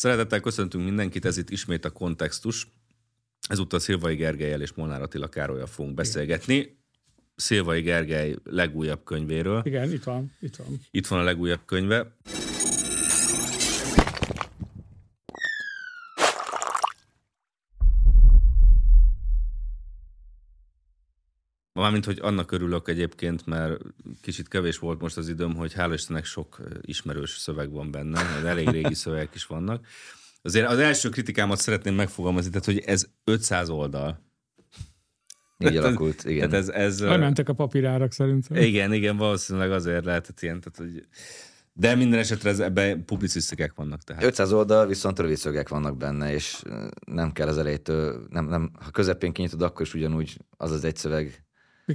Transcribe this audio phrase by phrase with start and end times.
[0.00, 2.66] Szeretettel köszöntünk mindenkit, ez itt ismét a kontextus.
[3.48, 6.78] Ezúttal Szilvai Gergelyel és Molnár Attila Károlyal fogunk beszélgetni.
[7.36, 9.62] Szilvai Gergely legújabb könyvéről.
[9.64, 10.80] Igen, itt van, itt van.
[10.90, 12.16] Itt van a legújabb könyve.
[21.80, 23.80] Mármint, hogy annak örülök egyébként, mert
[24.20, 28.68] kicsit kevés volt most az időm, hogy hála Istennek sok ismerős szöveg van benne, elég
[28.68, 29.86] régi szövegek is vannak.
[30.42, 34.28] Azért az első kritikámat szeretném megfogalmazni, tehát, hogy ez 500 oldal.
[35.58, 36.50] Így alakult, igen.
[36.50, 38.56] Tehát ez, ez, Elmentek a papírárak szerintem.
[38.56, 41.06] Igen, igen, valószínűleg azért lehetett ilyen, tehát, hogy
[41.72, 44.02] de minden esetre ez, ebben publicisztikák vannak.
[44.02, 44.22] Tehát.
[44.22, 46.62] 500 oldal, viszont rövid szögek vannak benne, és
[47.06, 50.96] nem kell az elejétől, nem, nem, ha közepén kinyitod, akkor is ugyanúgy az az egy
[50.96, 51.44] szöveg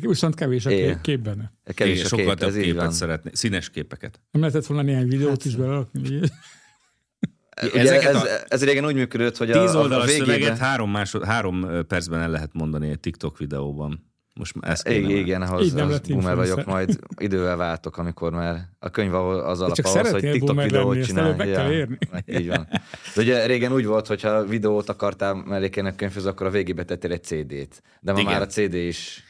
[0.02, 1.54] Viszont kevés a kép, kép benne.
[1.63, 4.21] Kevés a sokkal kép, több képet szeretné, színes képeket.
[4.31, 6.20] Nem lehetett volna néhány videót hát, is belerakni?
[7.73, 11.68] Ugye ez, a, ez régen úgy működött, hogy a, a, a szöveget három, másod, három
[11.88, 14.13] percben el lehet mondani egy TikTok videóban.
[14.34, 18.90] Most ezt kéne Igen, igen ahhoz az boomer vagyok, majd idővel váltok, amikor már a
[18.90, 21.48] könyv az alap Csak ahhoz, hogy TikTok videót csinál.
[21.48, 21.98] Ja, érni.
[22.26, 22.68] így van.
[23.16, 26.84] De ugye régen úgy volt, hogy ha videót akartál mellékelni a könyvhöz, akkor a végébe
[26.84, 27.82] tettél egy CD-t.
[28.01, 28.32] De ma igen.
[28.32, 29.23] már a CD is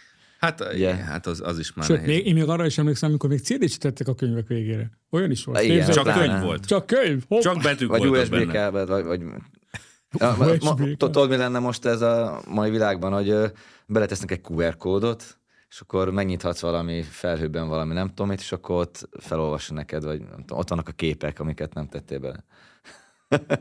[0.45, 0.99] Hát, yeah.
[0.99, 3.79] hát az, az is már Sőt, még, én még arra is emlékszem, amikor még CD-t
[3.79, 4.91] tettek a könyvek végére.
[5.09, 5.61] Olyan is volt.
[5.61, 6.65] Igen, csak könyv volt.
[6.65, 7.23] Csak könyv.
[7.27, 7.41] Hopp.
[7.41, 9.21] Csak betűk vagy USB kábel, vagy, vagy
[10.97, 13.51] Tudod, mi lenne most ez a mai világban, hogy
[13.85, 15.37] beletesznek egy QR kódot,
[15.69, 20.19] és akkor megnyithatsz valami felhőben valami nem tudom mit, és akkor ott felolvassa neked, vagy
[20.19, 22.43] nem tudom, ott vannak a képek, amiket nem tettél bele.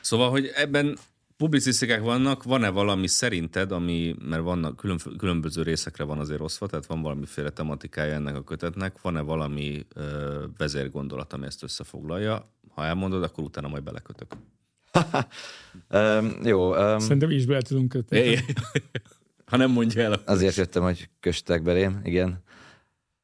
[0.00, 0.98] szóval, hogy ebben
[1.36, 6.86] publicisztikák vannak, van-e valami szerinted, ami, mert vannak külön, különböző részekre van azért osztva, tehát
[6.86, 12.50] van valamiféle tematikája ennek a kötetnek, van-e valami ö, vezérgondolat, ami ezt összefoglalja?
[12.74, 14.32] Ha elmondod, akkor utána majd belekötök.
[15.90, 16.76] um, jó.
[16.76, 18.36] Um, Szerintem is bele tudunk kötni.
[19.50, 20.12] ha nem mondja el.
[20.12, 22.42] Akkor Azért jöttem, hogy köstek belém, igen.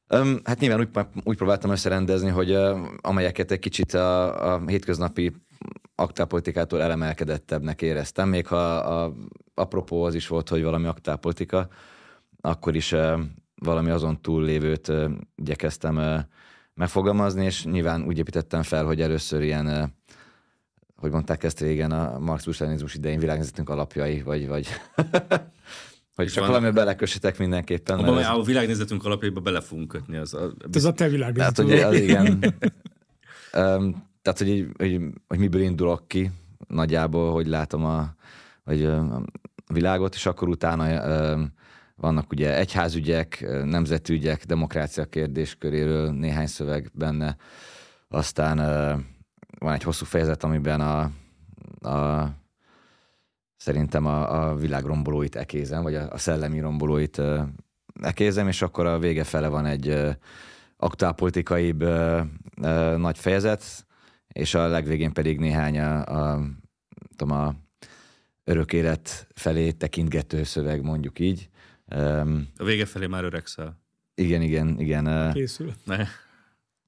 [0.09, 0.89] Um, hát nyilván úgy,
[1.23, 5.31] úgy próbáltam összerendezni, hogy uh, amelyeket egy kicsit a, a hétköznapi
[5.95, 9.13] aktálpolitikától elemelkedettebbnek éreztem, még ha a,
[9.53, 11.67] apropó az is volt, hogy valami aktálpolitika,
[12.41, 12.95] akkor is
[13.55, 14.91] valami azon túllévőt
[15.35, 16.25] igyekeztem
[16.73, 19.93] megfogalmazni, és nyilván úgy építettem fel, hogy először ilyen,
[20.95, 22.61] hogy mondták ezt régen, a marxus
[22.93, 24.67] idején világnézetünk alapjai, vagy, vagy
[26.15, 27.99] Hogy csak valami belekössetek mindenképpen.
[27.99, 28.27] Abban ez...
[28.27, 30.17] a világnézetünk alapjaiba bele fogunk kötni.
[30.17, 30.53] Az a...
[30.71, 31.69] Ez a te világnézetünk.
[31.69, 32.55] Hát, hogy, az igen.
[33.77, 36.31] um, tehát, hogy, hogy, hogy, miből indulok ki
[36.67, 38.15] nagyjából, hogy látom a,
[38.63, 39.23] hogy a
[39.73, 40.85] világot, és akkor utána
[41.95, 47.35] vannak ugye egyházügyek, nemzetügyek, demokrácia kérdésköréről néhány szöveg benne.
[48.07, 48.57] Aztán
[49.59, 51.01] van egy hosszú fejezet, amiben a,
[51.89, 52.29] a
[53.55, 57.21] szerintem a, a világ rombolóit ekézem, vagy a, a szellemi rombolóit
[58.01, 60.15] ekézem, és akkor a vége fele van egy
[60.77, 62.21] aktuálpolitikaibb uh,
[62.97, 63.85] nagy fejezet,
[64.33, 66.41] és a legvégén pedig néhány a, a,
[67.15, 67.55] tudom, a
[68.43, 71.49] örök élet felé tekintgető szöveg, mondjuk így.
[72.57, 73.81] A vége felé már öregszel.
[74.15, 75.31] Igen, igen, igen.
[75.33, 75.73] Készül.
[75.83, 75.97] Ne.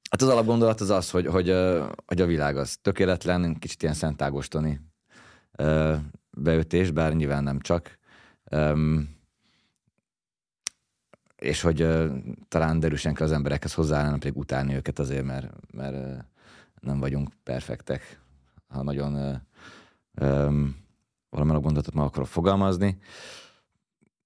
[0.10, 1.54] Hát az alapgondolat az az, hogy, hogy,
[2.06, 4.80] hogy a világ az tökéletlen, kicsit ilyen szentágostoni
[6.38, 7.98] beütés, bár nyilván nem csak.
[11.36, 11.88] És hogy
[12.48, 16.26] talán derűsen kell az emberekhez hozzáállni, nem pedig utálni őket azért, mert, mert
[16.86, 18.20] vagyunk perfektek,
[18.68, 19.36] ha nagyon uh,
[20.28, 20.84] um,
[21.30, 22.98] valamilyen gondolatot meg akarok fogalmazni.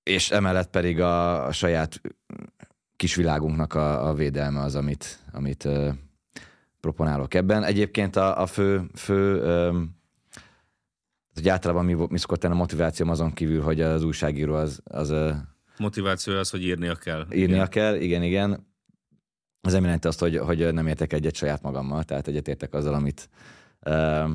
[0.04, 2.02] És emellett pedig a, a saját
[2.96, 5.94] kis világunknak a, a védelme az, amit, amit uh,
[6.80, 7.64] proponálok ebben.
[7.64, 9.98] Egyébként a, a fő, fő um,
[11.34, 14.82] hogy általában mi, mi szokott a motivációm azon kívül, hogy az újságíró az...
[14.84, 15.14] az
[15.78, 17.26] Motiváció az, hogy írnia kell.
[17.32, 17.70] Írnia igen.
[17.70, 18.68] kell, igen, igen.
[19.62, 23.30] Az nem jelenti azt, hogy, hogy nem értek egyet saját magammal, tehát egyetértek azzal, amit,
[23.86, 24.30] uh,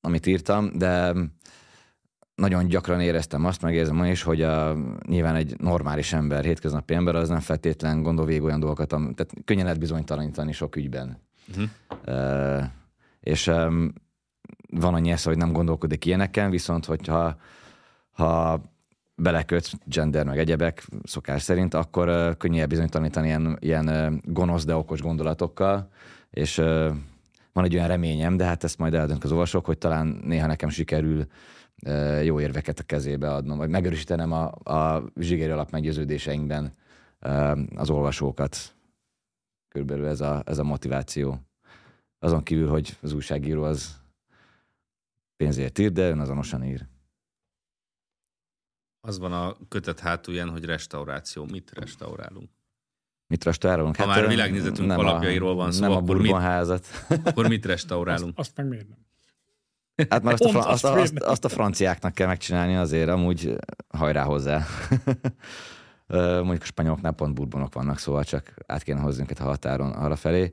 [0.00, 1.14] amit írtam, de
[2.34, 4.76] nagyon gyakran éreztem azt, megérzem ma is, hogy a,
[5.06, 9.64] nyilván egy normális ember, hétköznapi ember az nem feltétlen gondol végig olyan dolgokat, tehát könnyen
[9.64, 11.22] lehet bizonytalanítani sok ügyben.
[11.48, 11.68] Uh-huh.
[12.06, 12.64] Uh,
[13.20, 13.92] és um,
[14.70, 17.36] van annyi esze, hogy nem gondolkodik ilyeneken, viszont hogyha
[18.10, 18.60] ha
[19.18, 25.88] belekötsz gender meg egyebek szokás szerint, akkor könnyebb bizonytalanítani ilyen, ilyen gonosz, de okos gondolatokkal,
[26.30, 26.56] és
[27.52, 30.68] van egy olyan reményem, de hát ezt majd eldöntik az olvasók, hogy talán néha nekem
[30.68, 31.26] sikerül
[32.22, 36.72] jó érveket a kezébe adnom, vagy megerősítenem a, a zsigéri alap meggyőződéseinkben
[37.74, 38.56] az olvasókat.
[39.68, 41.40] Körülbelül ez a, ez a motiváció.
[42.18, 43.96] Azon kívül, hogy az újságíró az
[45.36, 46.86] pénzért ír, de önazonosan ír.
[49.08, 51.46] Az van a kötet hátulján, hogy restauráció.
[51.50, 52.48] Mit restaurálunk?
[53.26, 53.96] Mit restaurálunk?
[53.96, 56.86] Ha már világnézetünk nem alapjairól van szó, nem a akkor mit- Bourbon-házat.
[57.24, 58.38] Akkor mit restaurálunk?
[58.38, 58.98] Azt, azt meg miért nem?
[60.08, 63.56] Hát már azt a, fran- azt, azt a, azt, a franciáknak kell megcsinálni azért, amúgy
[63.88, 64.66] hajrá hozzá.
[66.42, 70.16] Mondjuk a spanyoloknál pont burbonok vannak, szóval csak át kéne hozni őket a határon arra
[70.16, 70.52] felé.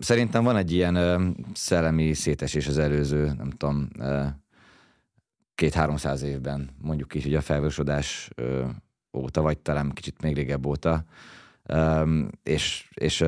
[0.00, 3.88] Szerintem van egy ilyen szellemi szétesés az előző, nem tudom,
[5.60, 8.30] két-háromszáz évben, mondjuk így, hogy a felvősodás
[9.16, 11.04] óta, vagy talán kicsit még régebb óta.
[12.42, 13.24] És, és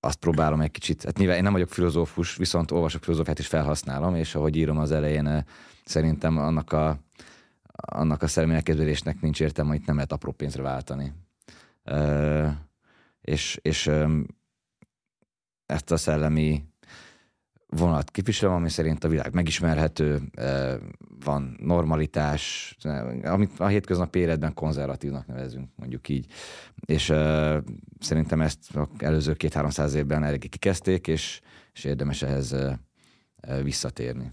[0.00, 4.14] azt próbálom egy kicsit, hát nyilván én nem vagyok filozófus, viszont olvasok filozófiát is felhasználom,
[4.14, 5.44] és ahogy írom az elején,
[5.84, 6.98] szerintem annak a,
[7.72, 11.12] annak a szellemi elképzelésnek nincs értelme, hogy nem lehet apró pénzre váltani.
[13.20, 13.90] És, és
[15.66, 16.64] ezt a szellemi
[17.76, 20.22] vonalat képviselem, ami szerint a világ megismerhető,
[21.24, 22.76] van normalitás,
[23.22, 26.26] amit a hétköznapi életben konzervatívnak nevezünk, mondjuk így.
[26.86, 27.04] És
[28.00, 31.40] szerintem ezt a előző két-háromszáz évben eléggé kikezdték, és,
[31.72, 32.56] és érdemes ehhez
[33.62, 34.32] visszatérni.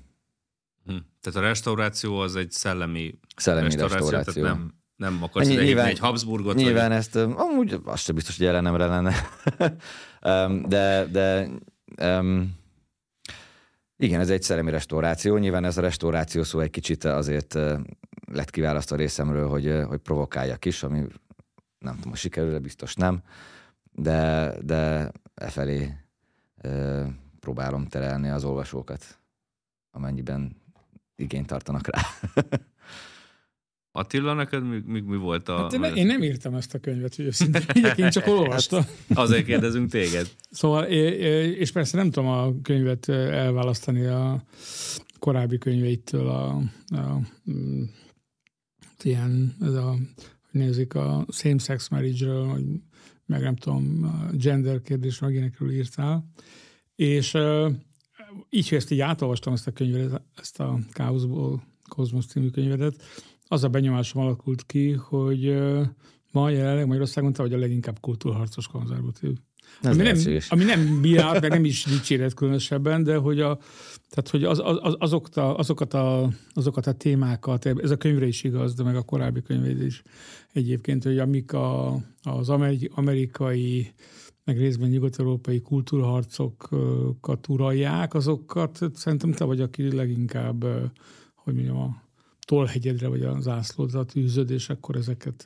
[0.85, 0.95] Hm.
[1.21, 4.43] Tehát a restauráció az egy szellemi Szellemi restauráció, restauráció.
[4.43, 6.97] tehát nem, nem akarsz Ny- ide nyilván- egy Habsburgot, Nyilván vagy...
[6.97, 9.13] ezt, amúgy azt sem biztos, hogy ellenemre lenne.
[10.67, 11.49] De, de
[11.95, 12.59] öm,
[14.01, 15.37] igen, ez egy szellemi restauráció.
[15.37, 17.53] Nyilván ez a restauráció szó egy kicsit azért
[18.31, 21.05] lett kiválasztva részemről, hogy, hogy provokáljak is, ami
[21.79, 23.21] nem tudom, sikerül, biztos nem,
[23.91, 25.97] de, de e felé
[27.39, 29.19] próbálom terelni az olvasókat,
[29.91, 30.55] amennyiben
[31.15, 32.01] igényt tartanak rá.
[33.93, 35.57] Attila, neked mi, mi, mi volt a...
[35.57, 37.61] Hát én, én nem írtam ezt a könyvet, hogy őszintén
[38.05, 38.83] én csak olvastam.
[39.13, 40.27] Azért kérdezünk téged.
[40.49, 44.43] Szóval, és persze nem tudom a könyvet elválasztani a
[45.19, 46.47] korábbi könyveitől a,
[46.87, 47.19] a
[47.51, 47.83] mm,
[49.03, 49.89] ilyen, ez a,
[50.51, 52.63] hogy nézik, a same-sex marriage-ről, vagy
[53.25, 56.31] meg nem tudom, a gender kérdés, meg ilyenekről írtál.
[56.95, 57.37] És
[58.49, 63.03] így, hogy ezt így átolvastam ezt a könyvet, ezt a Chaosból Kozmosz című könyvedet,
[63.51, 65.61] az a benyomásom alakult ki, hogy
[66.31, 69.37] ma jelenleg Magyarországon te vagy a leginkább kultúrharcos konzervatív.
[69.81, 73.59] Ez Ami nem, ami nem bírálat, meg nem is dicséret különösebben, de hogy, a,
[74.09, 78.43] tehát, hogy az, az, azokat, a, azokat, a, azokat a témákat, ez a könyvre is
[78.43, 80.01] igaz, de meg a korábbi könyvére is
[80.53, 83.93] egyébként, hogy amik a, az ameri- amerikai,
[84.43, 90.65] meg részben nyugat-európai kultúrharcokat uralják, azokat szerintem te vagy, aki leginkább,
[91.35, 92.09] hogy mondjam, a
[92.45, 95.45] tollhegyedre vagy a zászlódra tűzöd, és akkor ezeket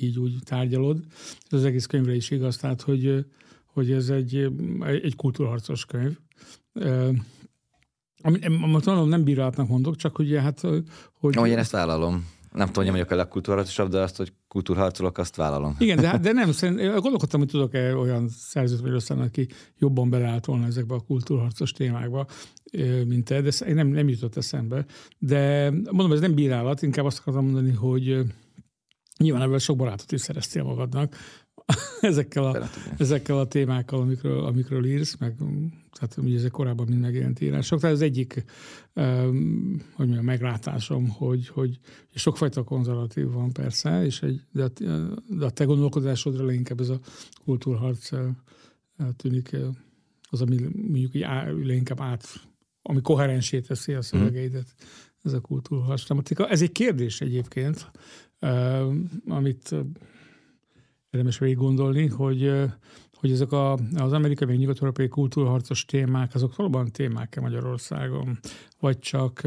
[0.00, 1.04] így úgy tárgyalod.
[1.50, 3.26] Ez az egész könyvre is igaz, tehát hogy,
[3.66, 4.48] hogy ez egy,
[4.80, 6.18] egy kultúrharcos könyv.
[8.22, 11.36] Amit amit nem bírálatnak mondok, csak hogy hát, hogy...
[11.36, 12.26] Hogy én ezt vállalom.
[12.52, 15.76] Nem tudom, hogy vagyok a legkultúrharcosabb, de azt, hogy kultúrharcolok, azt vállalom.
[15.78, 20.44] Igen, de, de nem, szerint, gondolkodtam, hogy tudok-e olyan szerzőt vagy összen, aki jobban beleállt
[20.44, 22.26] volna ezekbe a kultúrharcos témákba,
[23.06, 24.84] mint te, de nem, nem jutott eszembe.
[25.18, 28.24] De mondom, ez nem bírálat, inkább azt akartam mondani, hogy
[29.18, 31.16] nyilván ebből sok barátot is szereztél magadnak,
[32.00, 37.00] ezekkel a, ezekkel a témákkal, amikről, amikről írsz, meg mm, tehát ugye ezek korábban mind
[37.00, 37.80] megjelent írások.
[37.80, 38.44] Tehát az egyik
[38.94, 41.78] um, hogy mondjam, meglátásom, hogy, hogy
[42.14, 44.68] sokfajta konzervatív van persze, és egy, de, a,
[45.28, 47.00] de a te gondolkodásodra leginkább ez a
[47.44, 48.26] kultúrharc eh,
[49.16, 49.60] tűnik eh,
[50.30, 52.24] az, ami mondjuk így á, leginkább át,
[52.82, 54.74] ami koherensé teszi a szövegeidet,
[55.22, 56.48] ez a kultúrharc tematika.
[56.48, 57.90] Ez egy kérdés egyébként,
[58.38, 58.86] eh,
[59.26, 59.74] amit
[61.12, 62.52] érdemes végig gondolni, hogy,
[63.14, 68.38] hogy ezek a, az amerikai vagy nyugat-európai kultúrharcos témák, azok valóban témák-e Magyarországon,
[68.80, 69.40] vagy csak,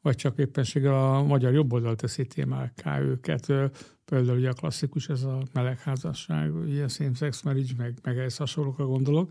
[0.00, 3.52] vagy csak éppenséggel a magyar jobboldal teszi témákká őket.
[4.04, 9.30] Például ugye a klasszikus, ez a melegházasság, ugye same-sex marriage, meg, meg ehhez hasonlókra gondolok.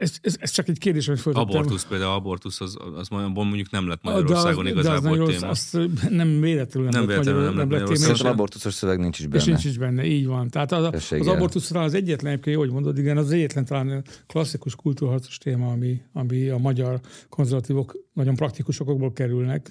[0.00, 1.48] Ez, ez, ez csak egy kérdés, amit föltettem.
[1.48, 5.32] Abortusz például, abortusz az, az mondjuk nem lett De Magyarországon az- de az igazából nagyon
[5.34, 5.46] téma.
[5.46, 8.74] rossz, azt nem véletlenül nem, Nem lett véletlenül magyar- nem lett téma, és- Szerintem abortuszos
[8.74, 9.44] szöveg nincs is és benne.
[9.44, 10.48] nincs is benne, így van.
[10.48, 11.34] Tehát az, az Tességgel.
[11.34, 16.00] abortusz talán az egyetlen, egyébként hogy mondod, igen, az egyetlen talán klasszikus kultúrharcos téma, ami,
[16.12, 19.70] ami a magyar konzervatívok nagyon praktikus okokból kerülnek,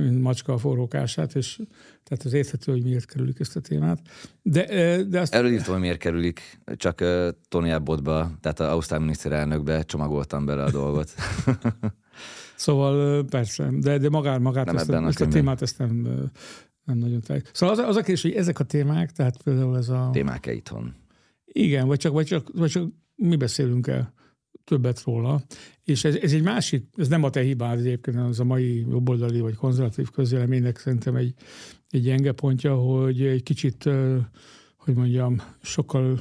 [0.00, 1.60] mint macska a forrókását, és
[2.02, 4.00] tehát az érthető, hogy miért kerülik ezt a témát.
[4.42, 9.00] De, de azt, Erről írtam, hogy miért kerülik, csak uh, Tony Abbottba, tehát az Ausztrál
[9.00, 11.10] miniszterelnökbe csomagoltam bele a dolgot.
[12.56, 16.08] Szóval persze, de, de magár, magát Nem ezt, ebben a, ezt a témát ezt nem,
[16.84, 17.42] nem nagyon táj.
[17.52, 20.08] Szóval az, az a kérdés, hogy ezek a témák, tehát például ez a...
[20.12, 20.94] Témák-e itthon?
[21.44, 24.12] Igen, vagy csak, vagy csak, vagy csak mi beszélünk el
[24.64, 25.42] többet róla.
[25.84, 29.40] És ez, ez egy másik, ez nem a te hibád egyébként, az a mai jobboldali
[29.40, 31.34] vagy konzervatív közéleménynek szerintem egy,
[31.90, 33.88] egy gyenge pontja, hogy egy kicsit,
[34.76, 36.20] hogy mondjam, sokkal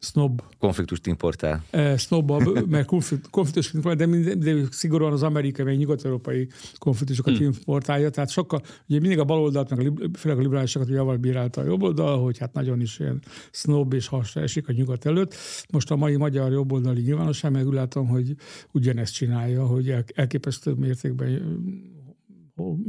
[0.00, 0.42] snob.
[0.58, 1.64] Konfliktust importál.
[1.70, 2.86] E, snobabb, mert
[3.30, 6.48] konfliktus importál, de, de szigorúan az amerikai, vagy nyugat-európai
[6.78, 7.46] konfliktusokat hmm.
[7.46, 8.10] importálja.
[8.10, 12.22] Tehát sokkal, ugye mindig a baloldalt, meg a, főleg a liberálisokat javval bírálta a jobboldal,
[12.22, 15.34] hogy hát nagyon is ilyen snob és hasra esik a nyugat előtt.
[15.70, 18.34] Most a mai magyar jobboldali nyilvánosság meg úgy látom, hogy
[18.72, 21.58] ugyanezt csinálja, hogy elképesztő mértékben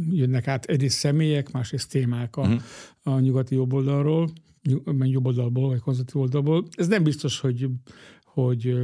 [0.10, 2.62] jönnek át egyrészt személyek, másrészt témák a, uh-huh.
[3.04, 4.30] a nyugati jobboldalról
[5.00, 6.68] jobb oldalból, vagy konzervatív oldalból.
[6.72, 7.70] Ez nem biztos, hogy,
[8.24, 8.78] hogy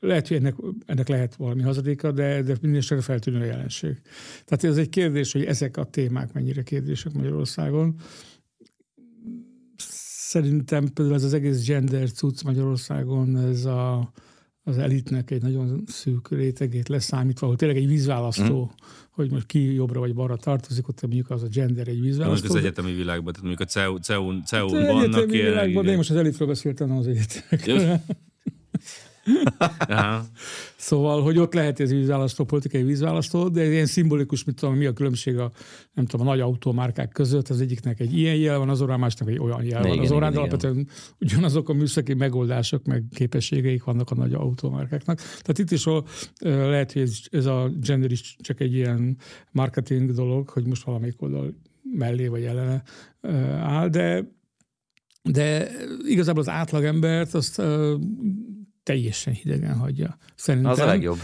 [0.00, 0.54] lehet, hogy ennek,
[0.86, 4.00] ennek lehet valami hazadéka, de, de minden esetre feltűnő jelenség.
[4.44, 7.94] Tehát ez egy kérdés, hogy ezek a témák mennyire kérdések Magyarországon.
[10.28, 14.12] Szerintem például ez az egész gender cucc Magyarországon, ez a,
[14.68, 18.84] az elitnek egy nagyon szűk rétegét leszámítva, ahol tényleg egy vízválasztó, mm.
[19.10, 22.46] hogy most ki jobbra vagy balra tartozik, ott mondjuk az a gender egy vízválasztó.
[22.46, 25.50] Most az egyetemi világban, tehát mondjuk a CEU, CEU, CEU hát, vannak ilyen...
[25.50, 28.00] világban, de én most az elitről beszéltem, az egyetemekről.
[30.76, 34.92] szóval, hogy ott lehet ez vízválasztó, politikai vízválasztó, de ilyen szimbolikus, mit tudom, mi a
[34.92, 35.50] különbség a,
[35.92, 39.28] nem tudom, a nagy autómárkák között, az egyiknek egy ilyen jel van, az orrán másnak
[39.28, 39.98] egy olyan jel van.
[39.98, 40.88] az orrán, de alapvetően
[41.20, 45.16] ugyanazok a műszaki megoldások, meg képességeik vannak a nagy autómárkáknak.
[45.18, 45.84] Tehát itt is
[46.38, 49.16] lehet, hogy ez, ez a gender is csak egy ilyen
[49.52, 52.82] marketing dolog, hogy most valamelyik oldal mellé vagy ellene
[53.60, 54.34] áll, de
[55.32, 55.70] de
[56.06, 57.62] igazából az átlagembert azt
[58.86, 60.18] teljesen hidegen hagyja.
[60.34, 60.70] Szerintem.
[60.70, 61.18] Az a legjobb.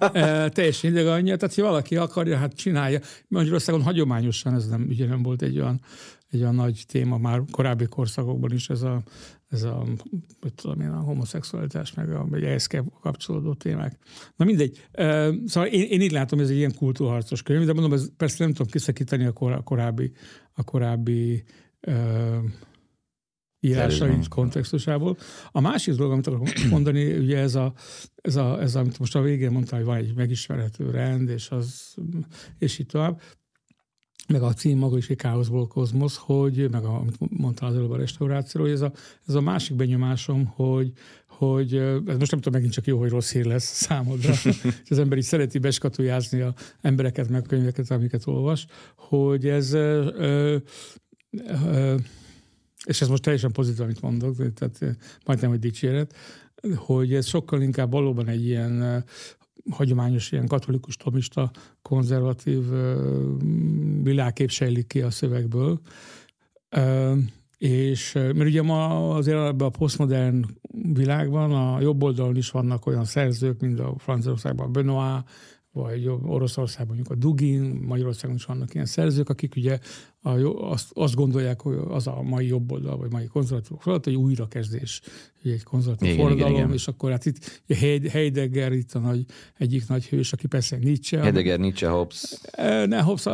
[0.54, 3.00] teljesen hidegen hagyja, tehát ha valaki akarja, hát csinálja.
[3.28, 5.80] Magyarországon hagyományosan ez nem, ugye nem volt egy olyan,
[6.30, 9.02] egy olyan nagy téma, már korábbi korszakokban is ez a,
[9.48, 9.84] ez a,
[10.40, 12.66] hogy tudom én, a homoszexualitás, meg a, vagy ehhez
[13.00, 13.98] kapcsolódó témák.
[14.36, 14.86] Na mindegy.
[15.46, 18.52] Szóval én, én így látom, ez egy ilyen kultúrharcos könyv, de mondom, ez persze nem
[18.52, 20.12] tudom kiszakítani a, korábbi,
[20.52, 21.44] a korábbi
[23.60, 25.16] írásai kontextusából.
[25.50, 27.72] A másik dolog, amit akarok mondani, ugye ez a,
[28.16, 31.50] ez a, ez a, amit most a végén mondta, hogy van egy megismerhető rend, és,
[31.50, 31.94] az,
[32.58, 33.20] és így tovább
[34.28, 37.90] meg a cím maga is egy káoszból kozmosz, hogy, meg a, amit mondtál az előbb
[37.90, 38.92] a restaurációról, ez a,
[39.26, 40.92] ez a másik benyomásom, hogy,
[41.28, 44.98] hogy ez most nem tudom, megint csak jó, hogy rossz hír lesz számodra, hogy az
[44.98, 50.10] ember így szereti beskatujázni a embereket, meg a könyveket, amiket olvas, hogy ez ö,
[51.30, 51.96] ö,
[52.86, 56.14] és ez most teljesen pozitív, amit mondok, tehát eh, majdnem, hogy dicséret,
[56.76, 59.02] hogy ez sokkal inkább valóban egy ilyen eh,
[59.70, 61.50] hagyományos, ilyen katolikus, tomista,
[61.82, 62.96] konzervatív eh,
[64.02, 65.80] világkép sejlik ki a szövegből.
[67.58, 70.44] És mert ugye ma azért ebben a posztmodern
[70.92, 75.24] világban a jobb oldalon is vannak olyan szerzők, mint a Franciaországban Benoit,
[75.76, 79.78] vagy Oroszországban mondjuk a Dugin, Magyarországon is vannak ilyen szerzők, akik ugye
[80.26, 84.14] a, azt, azt gondolják, hogy az a mai jobb oldal, vagy mai konzervatív feladat, hogy
[84.14, 85.00] újrakezdés,
[85.42, 86.76] egy konzervatív igen, forradalom, igen, igen.
[86.76, 87.62] és akkor hát itt
[88.10, 89.24] Heidegger itt a nagy,
[89.58, 91.20] egyik nagy hős, aki persze Nietzsche.
[91.20, 92.38] Heidegger, Nietzsche, Hobbes.
[92.86, 93.24] Ne, Hobbes,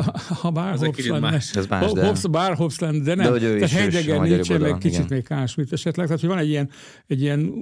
[0.40, 1.30] ha bár Hobbes lenne.
[1.30, 1.56] Más.
[1.56, 2.04] Ez más, de...
[2.04, 3.32] Hobbes, bár Hobbes lenne, de nem.
[3.32, 5.06] De Tehát Heidegger, Nietzsche, meg kicsit igen.
[5.10, 6.06] még Kásmit esetleg.
[6.06, 6.70] Tehát, hogy van egy ilyen,
[7.06, 7.52] egy ilyen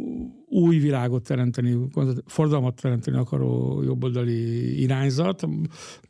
[0.48, 1.78] új világot teremteni,
[2.26, 5.46] forradalmat teremteni akaró jobboldali irányzat.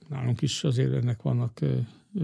[0.08, 1.60] Nálunk is azért ennek vannak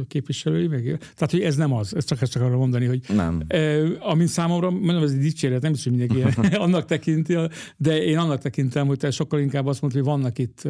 [0.09, 3.43] képviselői, meg, tehát hogy ez nem az, ezt csak ezt csak arra mondani, hogy nem.
[3.47, 7.37] Eh, amint számomra, mondom, ez egy dicséret, nem is, hogy mindenki annak tekinti,
[7.77, 10.69] de én annak tekintem, hogy te sokkal inkább azt mondod, hogy vannak itt,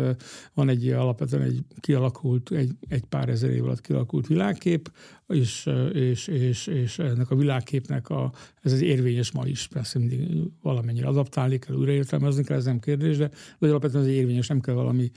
[0.54, 4.90] van egy alapvetően egy kialakult, egy, egy pár ezer év alatt kialakult világkép,
[5.28, 8.32] és, és, és, és ennek a világképnek a,
[8.62, 10.28] ez az érvényes ma is, persze mindig
[10.62, 14.74] valamennyire adaptálni kell, újraértelmezni kell, ez nem kérdés, de, de alapvetően az érvényes, nem kell
[14.74, 15.10] valami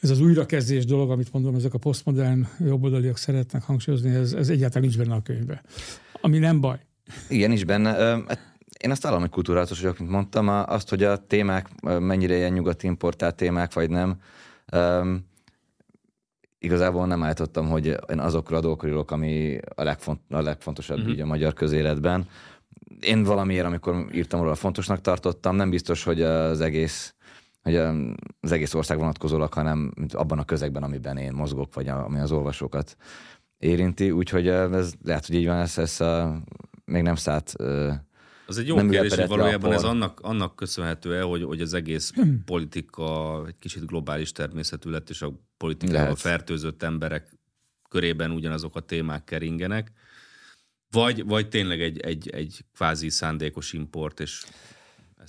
[0.00, 4.88] ez az újrakezdés dolog, amit mondom, ezek a posztmodern jobboldaliak szeretnek hangsúlyozni, ez, ez egyáltalán
[4.88, 5.60] nincs benne a könyvben.
[6.20, 6.78] Ami nem baj.
[7.28, 7.90] Igen, is benne.
[8.28, 12.52] Hát én azt állom, hogy kultúrálatos vagyok, mint mondtam, azt, hogy a témák mennyire ilyen
[12.52, 14.16] nyugati importált témák, vagy nem.
[16.58, 21.12] Igazából nem állítottam, hogy én azokra a dolgokra írok, ami a, legfont, a legfontosabb uh-huh.
[21.12, 22.28] így a magyar közéletben.
[23.00, 27.14] Én valamiért, amikor írtam róla, fontosnak tartottam, nem biztos, hogy az egész
[27.66, 27.76] hogy
[28.40, 32.96] az egész ország vonatkozólag, hanem abban a közegben, amiben én mozgok, vagy ami az olvasókat
[33.58, 34.10] érinti.
[34.10, 36.42] Úgyhogy ez lehet, hogy így van, ez, ez a,
[36.84, 37.54] még nem szállt
[38.46, 42.12] az egy jó nem kérdés, hogy valójában ez annak, annak köszönhető-e, hogy, hogy az egész
[42.44, 47.38] politika egy kicsit globális természetű lett, és a politikával fertőzött emberek
[47.88, 49.92] körében ugyanazok a témák keringenek,
[50.90, 54.44] vagy, vagy tényleg egy, egy, egy kvázi szándékos import, és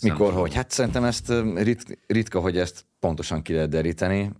[0.01, 0.41] Mikor, tudom.
[0.41, 0.53] hogy?
[0.53, 4.31] Hát szerintem ezt rit, ritka, hogy ezt pontosan ki lehet deríteni,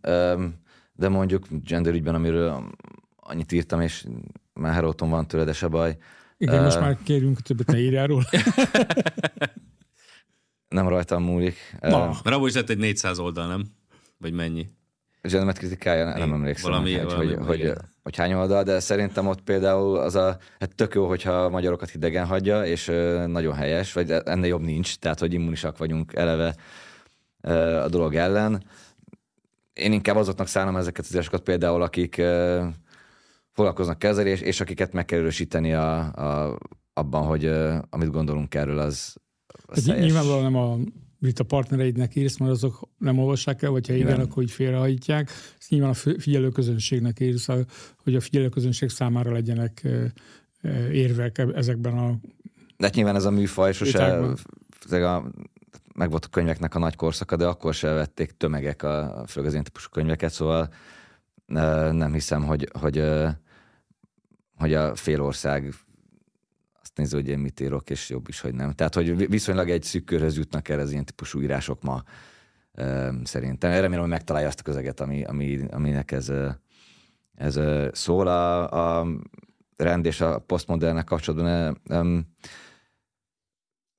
[0.94, 2.72] de mondjuk gender ügyben, amiről
[3.16, 4.06] annyit írtam, és
[4.54, 5.98] már Heróton van tőle, de se baj.
[6.38, 8.26] Igen, Ö, most már kérünk, többet ne írjál róla.
[10.68, 11.78] Nem rajtam múlik.
[11.82, 12.06] Na.
[12.06, 13.66] Mert abból is lett egy 400 oldal, nem?
[14.18, 14.70] Vagy mennyi?
[15.28, 17.90] Zsenemet kritikája, nem Igen, emlékszem, valami- hogy, valami- hogy, hogy, igen.
[18.04, 21.90] hogy hány oldal, de szerintem ott például az a, hát tök jó, hogyha a magyarokat
[21.90, 22.86] hidegen hagyja, és
[23.28, 26.56] nagyon helyes, vagy ennél jobb nincs, tehát hogy immunisak vagyunk eleve
[27.84, 28.64] a dolog ellen.
[29.74, 32.22] Én inkább azoknak szánom ezeket az írásokat például, akik
[33.52, 36.58] foglalkoznak kezelés, és akiket meg kell erősíteni a, a,
[36.94, 37.46] abban, hogy
[37.90, 39.16] amit gondolunk erről, az,
[39.66, 40.04] az helyes.
[40.04, 40.78] nyilvánvalóan nem a
[41.20, 44.20] vita partnereidnek írsz, mert azok nem olvassák el, vagy ha igen, Igen.
[44.20, 45.32] akkor így félrehajtják.
[45.60, 47.66] Ezt nyilván a figyelőközönségnek írsz, a-
[48.04, 49.88] hogy a figyelőközönség számára legyenek
[50.92, 52.20] érvek e- ezekben a...
[52.78, 54.34] De hát nyilván ez a műfaj sose,
[54.90, 55.32] a,
[55.96, 59.52] meg volt a könyveknek a nagy korszaka, de akkor se vették tömegek a, főleg az
[59.54, 60.70] ilyen típusú könyveket, szóval
[61.92, 63.04] nem hiszem, hogy, hogy,
[64.56, 65.74] hogy a fél ország
[66.98, 68.72] azt nézi, hogy én mit írok, és jobb is, hogy nem.
[68.72, 72.04] Tehát, hogy vi- viszonylag egy szűk körhöz jutnak el az ilyen típusú írások ma
[73.24, 73.72] szerintem.
[73.72, 76.32] Remélem, hogy megtalálja azt a közeget, ami, ami, aminek ez,
[77.36, 77.60] ez
[77.92, 78.28] szól.
[78.28, 79.08] A, a
[79.76, 81.82] rend és a posztmodernek kapcsolatban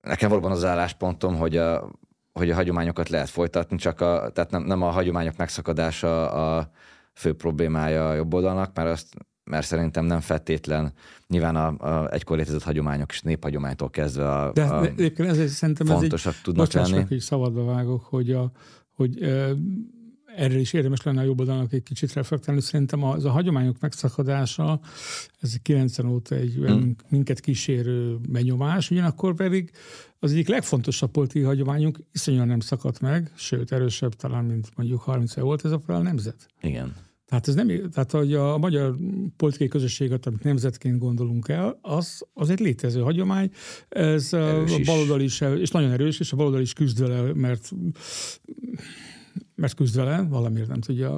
[0.00, 1.90] nekem valóban az álláspontom, hogy a,
[2.32, 6.70] hogy a hagyományokat lehet folytatni, csak a, tehát nem, nem a hagyományok megszakadása a
[7.12, 9.14] fő problémája a jobb oldalnak, mert, azt,
[9.48, 10.92] mert szerintem nem feltétlen
[11.26, 15.48] nyilván a, a egykor létezett hagyományok és néphagyománytól kezdve a, De, a de egyébként ezért
[15.48, 15.98] szerintem ez egy...
[16.00, 17.04] fontosak tudnak lenni.
[17.08, 18.50] hogy szabadba vágok, hogy, a,
[18.92, 19.52] hogy ö,
[20.36, 22.60] erről is érdemes lenne a jobb oldalnak egy kicsit reflektálni.
[22.60, 24.80] Szerintem az a hagyományok megszakadása,
[25.40, 26.96] ez 90 óta egy hmm.
[27.08, 29.70] minket kísérő benyomás, ugyanakkor pedig
[30.18, 35.32] az egyik legfontosabb politikai hagyományunk iszonyúan nem szakadt meg, sőt erősebb talán, mint mondjuk 30
[35.36, 36.46] éve volt ez a a nemzet.
[36.60, 36.94] Igen.
[37.28, 38.94] Tehát ez nem, tehát hogy a magyar
[39.36, 43.50] politikai közösséget, amit nemzetként gondolunk el, az, az egy létező hagyomány.
[43.88, 44.86] Ez Erős a is.
[44.86, 47.70] baloldal is, és nagyon erős, és a baloldal is küzd vele, mert
[49.58, 51.08] mert küzd vele, valamiért nem tudja.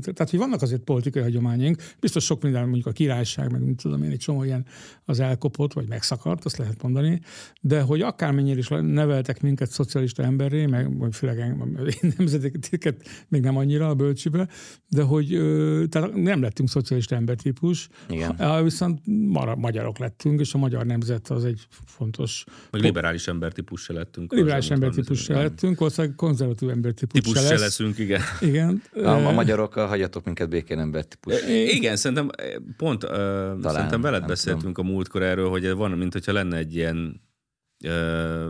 [0.00, 4.02] Tehát, hogy vannak azért politikai hagyományaink, biztos sok minden, mondjuk a királyság, meg mit tudom
[4.02, 4.66] én, egy csomó ilyen
[5.04, 7.20] az elkopott, vagy megszakadt, azt lehet mondani,
[7.60, 11.38] de hogy akármennyire is neveltek minket szocialista emberré, meg vagy főleg
[12.02, 14.48] én nemzetiket még nem annyira a bölcsibe,
[14.88, 15.26] de hogy
[15.88, 18.62] tehát nem lettünk szocialista embertípus, Igen.
[18.62, 19.00] Viszont
[19.56, 24.32] magyarok lettünk, és a magyar nemzet az egy fontos Vagy liberális embertípus se lettünk.
[24.32, 27.79] liberális embertípus se lettünk, valószínűleg konzervatív embertípus Típus se se lesz.
[27.80, 28.20] Leszünk, igen.
[28.40, 28.82] Igen.
[28.94, 31.42] A, a magyarokkal hagyjatok minket békén ember típus.
[31.48, 32.30] Igen, szerintem
[32.76, 33.10] pont uh,
[33.62, 37.20] szerintem veled beszéltünk a múltkor erről, hogy van, mint hogyha lenne egy ilyen
[37.84, 38.48] uh,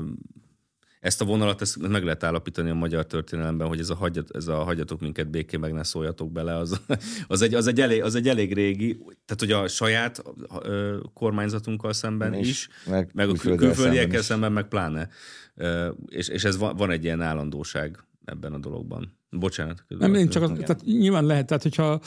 [1.01, 4.47] ezt a vonalat ezt meg lehet állapítani a magyar történelemben, hogy ez a, hagyjat, ez
[4.47, 6.81] a hagyjatok minket békén, meg ne szóljatok bele, az,
[7.29, 10.23] az, egy, az, egy, elég, az egy elég régi, tehát hogy a saját
[10.63, 15.09] ö, kormányzatunkkal szemben is, is meg, meg a külföldiekkel szemben szemben, meg pláne.
[15.55, 19.20] Ö, És, és ez van, van egy ilyen állandóság ebben a dologban.
[19.31, 19.85] Bocsánat.
[19.89, 22.01] Nem, én csak az, tehát nyilván lehet, tehát hogyha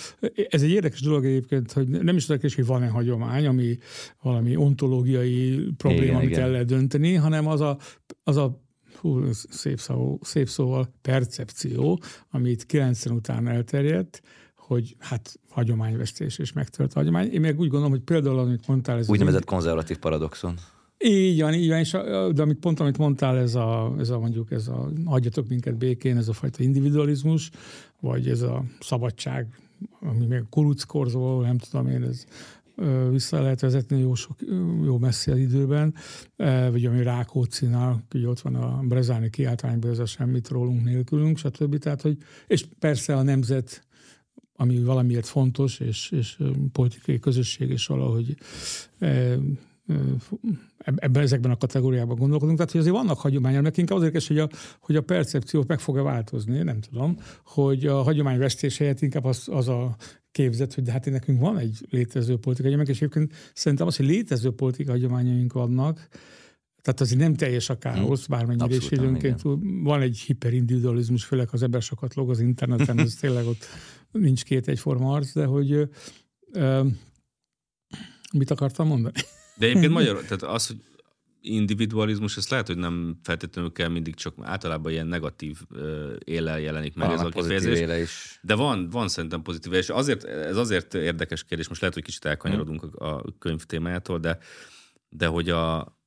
[0.50, 3.78] ez egy érdekes dolog egyébként, hogy nem is érdekes, hogy van-e hagyomány, ami
[4.22, 6.42] valami ontológiai probléma, Igen, amit igen.
[6.42, 7.78] el lehet dönteni, hanem az a,
[8.24, 8.62] az a
[9.00, 14.22] hú, szép, szó, szép szóval percepció, amit 90 után elterjedt,
[14.56, 17.32] hogy hát hagyományvesztés és megtört a hagyomány.
[17.32, 20.56] Én meg úgy gondolom, hogy például, amit mondtál, ez Úgynevezett konzervatív paradoxon.
[21.04, 24.20] Így van, így van, és a, de amit pont, amit mondtál, ez a, ez a
[24.20, 27.50] mondjuk, ez a hagyjatok minket békén, ez a fajta individualizmus,
[28.00, 29.48] vagy ez a szabadság,
[30.00, 32.26] ami még kuruckorzó, nem tudom én, ez
[33.10, 34.36] vissza lehet vezetni jó, sok,
[34.84, 35.94] jó messzi az időben,
[36.72, 41.78] vagy ami Rákóczinál, ugye ott van a Brezáni kiáltványban, ez a semmit rólunk nélkülünk, stb.
[41.78, 43.84] Tehát, hogy, és persze a nemzet,
[44.56, 46.38] ami valamiért fontos, és, és
[46.72, 48.38] politikai közösség, és valahogy
[50.78, 52.58] ebben, ezekben a kategóriában gondolkodunk.
[52.58, 55.80] Tehát, hogy azért vannak hagyományok, nekünk inkább az érdekes, hogy a, hogy a percepció meg
[55.80, 59.96] fog-e változni, nem tudom, hogy a hagyomány vesztés helyett inkább az, az a
[60.32, 64.06] képzet, hogy de hát nekünk van egy létező politikai hagyomány, és egyébként szerintem az, hogy
[64.06, 66.08] létező politikai hagyományaink vannak,
[66.82, 69.42] tehát azért nem teljes a káosz, bármennyire is időnként
[69.84, 73.66] van egy hiperindividualizmus, főleg az ember sokat log az interneten, ez tényleg ott
[74.12, 75.84] nincs két egyforma arc, de hogy ö,
[76.52, 76.88] ö,
[78.34, 79.16] mit akartam mondani?
[79.56, 80.78] De egyébként magyar, tehát az, hogy
[81.42, 86.96] individualizmus, ez lehet, hogy nem feltétlenül kell mindig csak általában ilyen negatív ö, éllel jelenik
[86.96, 87.80] meg ez a kifejezés.
[87.80, 88.40] éle is.
[88.42, 92.26] De van, van szerintem pozitív, és azért, ez azért érdekes kérdés, most lehet, hogy kicsit
[92.26, 94.38] elkanyarodunk a, a könyv témájától, de,
[95.10, 95.98] de hogy a,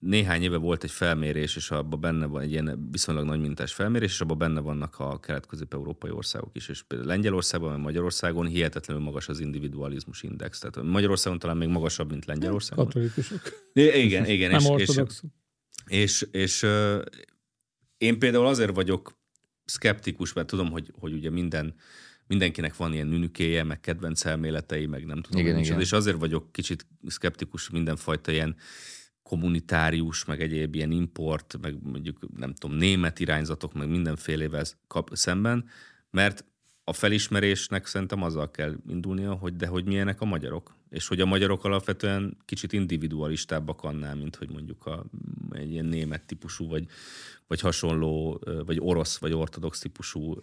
[0.00, 4.12] néhány éve volt egy felmérés, és abban benne van egy ilyen viszonylag nagy mintás felmérés,
[4.12, 9.28] és abban benne vannak a kelet-közép-európai országok is, és például Lengyelországban, vagy Magyarországon hihetetlenül magas
[9.28, 10.58] az individualizmus index.
[10.58, 12.84] Tehát Magyarországon talán még magasabb, mint Lengyelországon.
[12.84, 13.40] Katolikusok.
[13.72, 14.50] Igen, igen.
[14.60, 15.30] Nem és, ortodoxok.
[15.86, 16.66] És, és, és
[17.98, 19.18] én például azért vagyok
[19.64, 21.74] szkeptikus, mert tudom, hogy, hogy ugye minden
[22.26, 25.40] mindenkinek van ilyen nünükéje, meg kedvenc elméletei, meg nem tudom.
[25.40, 25.80] Igen, igen.
[25.80, 28.56] És azért vagyok kicsit szkeptikus mindenfajta ilyen
[29.30, 35.64] kommunitárius, meg egyéb ilyen import, meg mondjuk nem tudom, német irányzatok, meg mindenfélevel kap szemben,
[36.10, 36.44] mert
[36.84, 40.74] a felismerésnek szerintem azzal kell indulnia, hogy de hogy milyenek a magyarok.
[40.88, 45.04] És hogy a magyarok alapvetően kicsit individualistábbak annál, mint hogy mondjuk a,
[45.50, 46.86] egy ilyen német típusú, vagy,
[47.46, 50.42] vagy hasonló, vagy orosz, vagy ortodox típusú.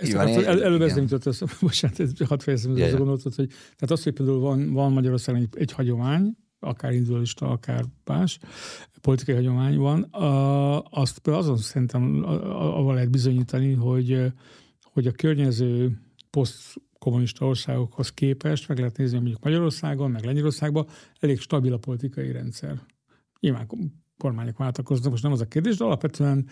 [0.00, 3.90] Ezt hát, el, előbb ez nem jutott bocsánat, hadd fejezem yeah, az gondolatot, hogy tehát
[3.90, 8.38] az, hogy például van, van Magyarországon egy, egy hagyomány, akár individualista, akár más
[9.00, 10.06] politikai hagyomány van,
[10.90, 14.32] azt például azon szerintem avval lehet bizonyítani, hogy,
[14.82, 20.86] hogy a környező posztkommunista országokhoz képest, meg lehet nézni mondjuk Magyarországon, meg Lengyelországban,
[21.20, 22.82] elég stabil a politikai rendszer.
[23.40, 23.68] Nyilván
[24.18, 26.48] kormányok váltakoznak, most nem az a kérdés, de alapvetően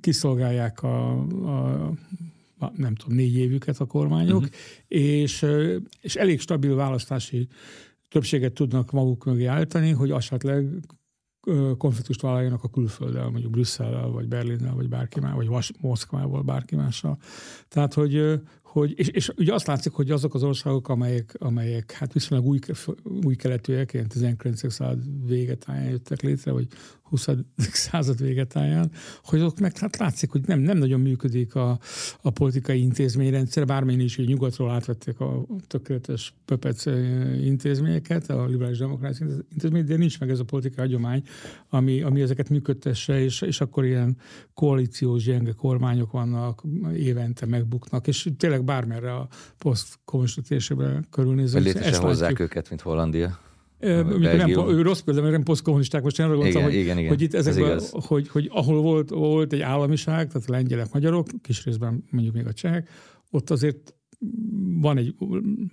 [0.00, 1.86] kiszolgálják a, a,
[2.58, 4.54] a nem tudom, négy évüket a kormányok, uh-huh.
[4.88, 5.46] és,
[6.00, 7.48] és elég stabil választási
[8.08, 10.66] többséget tudnak maguk mögé állítani, hogy esetleg
[11.78, 17.18] konfliktust vállaljanak a külfölddel, mondjuk Brüsszellel, vagy Berlinnel, vagy bárki más, vagy Moszkvával, bárki mással.
[17.68, 22.12] Tehát, hogy, hogy és, és ugye azt látszik, hogy azok az országok, amelyek, amelyek hát
[22.12, 22.58] viszonylag új,
[23.24, 24.72] új keletűek, ilyen 19.
[24.72, 26.66] század végetáján jöttek létre, vagy
[27.08, 27.28] 20.
[27.56, 28.90] század végetáján,
[29.24, 31.78] hogy ott meg hát látszik, hogy nem, nem nagyon működik a,
[32.22, 36.86] a politikai intézményrendszer, bármilyen is, hogy nyugatról átvették a tökéletes pöpec
[37.42, 41.22] intézményeket, a liberális demokrácia intézmény, de nincs meg ez a politikai hagyomány,
[41.68, 44.16] ami, ami ezeket működtesse, és, és akkor ilyen
[44.54, 46.62] koalíciós gyenge kormányok vannak,
[46.94, 49.98] évente megbuknak, és tényleg bármerre a poszt
[50.48, 51.58] térségben körülnézve.
[51.58, 52.40] Létesen hozzák látjuk.
[52.40, 53.46] őket, mint Hollandia.
[53.78, 57.08] Nem, rossz példa, mert nem posztkommunisták, most én arra gondoltam, hogy, igen, igen.
[57.08, 61.64] hogy itt ezekben, Ez hogy, hogy ahol volt, volt egy államiság, tehát lengyelek, magyarok, kis
[61.64, 62.88] részben mondjuk még a csehek,
[63.30, 63.94] ott azért
[64.80, 65.14] van egy,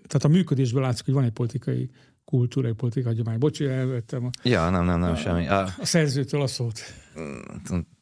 [0.07, 1.89] tehát a működésből látszik, hogy van egy politikai
[2.25, 3.39] kultúra, egy politikai hagyomány.
[3.39, 5.47] Bocsi, elvettem a, ja, nem, nem, nem, a, semmi.
[5.47, 6.79] A, a szerzőtől a szót.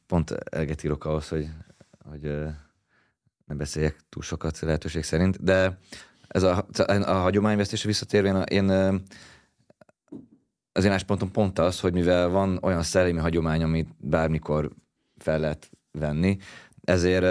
[0.08, 1.48] Pont eleget írok ahhoz, hogy,
[2.10, 2.22] hogy
[3.46, 5.80] ne beszéljek túl sokat lehetőség szerint, de
[6.28, 8.72] ez a, a hagyományvesztésre visszatérvén, én
[10.74, 14.72] az én áspontom pont az, hogy mivel van olyan szellemi hagyomány, amit bármikor
[15.18, 16.38] fel lehet venni,
[16.84, 17.24] ezért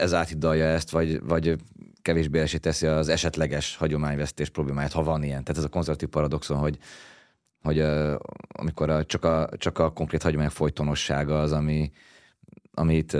[0.00, 1.56] ez átidalja ezt, vagy, vagy
[2.02, 5.44] kevésbé esé teszi az esetleges hagyományvesztés problémáját, ha van ilyen.
[5.44, 6.78] Tehát ez a konzervatív paradoxon, hogy,
[7.62, 7.80] hogy
[8.48, 11.90] amikor a, csak, a, csak a konkrét hagyomány folytonossága az, ami,
[12.72, 13.16] amit,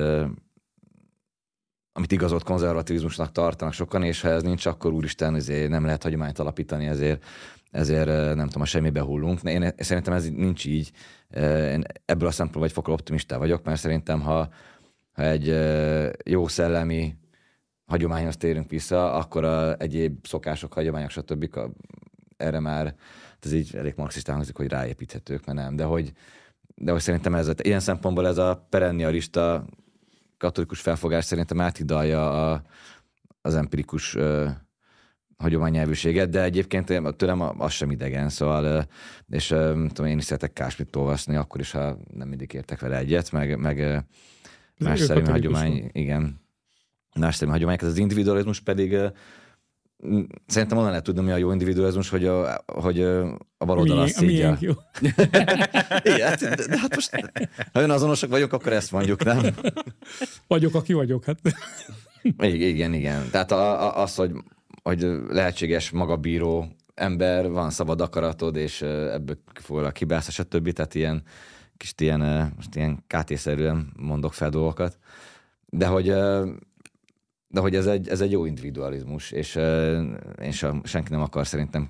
[1.99, 6.39] amit igazolt konzervativizmusnak tartanak sokan, és ha ez nincs, akkor úristen, ezért nem lehet hagyományt
[6.39, 7.25] alapítani, ezért
[7.71, 9.43] ezért nem tudom, a semmibe hullunk.
[9.43, 10.93] Én szerintem ez nincs így.
[11.73, 14.49] Én ebből a szempontból vagy fokra optimista vagyok, mert szerintem, ha,
[15.13, 15.55] ha egy
[16.25, 17.17] jó szellemi
[17.87, 21.59] hagyományhoz térünk vissza, akkor a egyéb szokások, hagyományok, stb.
[22.37, 22.95] erre már
[23.41, 25.77] ez így elég marxistán hangzik, hogy ráépíthetők, mert nem.
[25.77, 26.13] De hogy,
[26.75, 29.65] de hogy szerintem ez, ilyen szempontból ez a perennialista
[30.39, 32.63] katolikus felfogás szerintem átidalja a,
[33.41, 34.17] az empirikus
[35.37, 38.87] hagyománynyelvűséget, de egyébként tőlem az sem idegen, szóval,
[39.29, 43.33] és tudom, én is szeretek Kásmit olvasni, akkor is, ha nem mindig értek vele egyet,
[43.33, 44.05] meg, meg
[44.79, 46.41] más szerű hagyomány, igen,
[47.15, 48.97] más szerű hagyomány, ez az individualizmus pedig
[50.47, 53.03] Szerintem onnan lehet tudni, mi a jó individualizmus, hogy a, hogy
[53.59, 54.57] a baloldal azt szídja.
[54.61, 54.73] jó.
[56.15, 57.31] Igen, de, de hát most
[57.73, 59.41] ha azonosak vagyok, akkor ezt mondjuk, nem?
[60.47, 61.39] Vagyok, aki vagyok, hát.
[62.39, 63.31] Igen, igen.
[63.31, 64.33] Tehát a, a, az, hogy
[64.83, 69.39] hogy lehetséges magabíró ember, van szabad akaratod, és ebből
[69.85, 70.73] a kibász, stb.
[70.73, 71.23] Tehát ilyen
[71.77, 74.99] kis ilyen, most ilyen kátészerűen mondok fel dolgokat.
[75.67, 76.15] De hogy,
[77.49, 79.59] de hogy ez egy, ez egy jó individualizmus, és,
[80.41, 81.89] és senki nem akar szerintem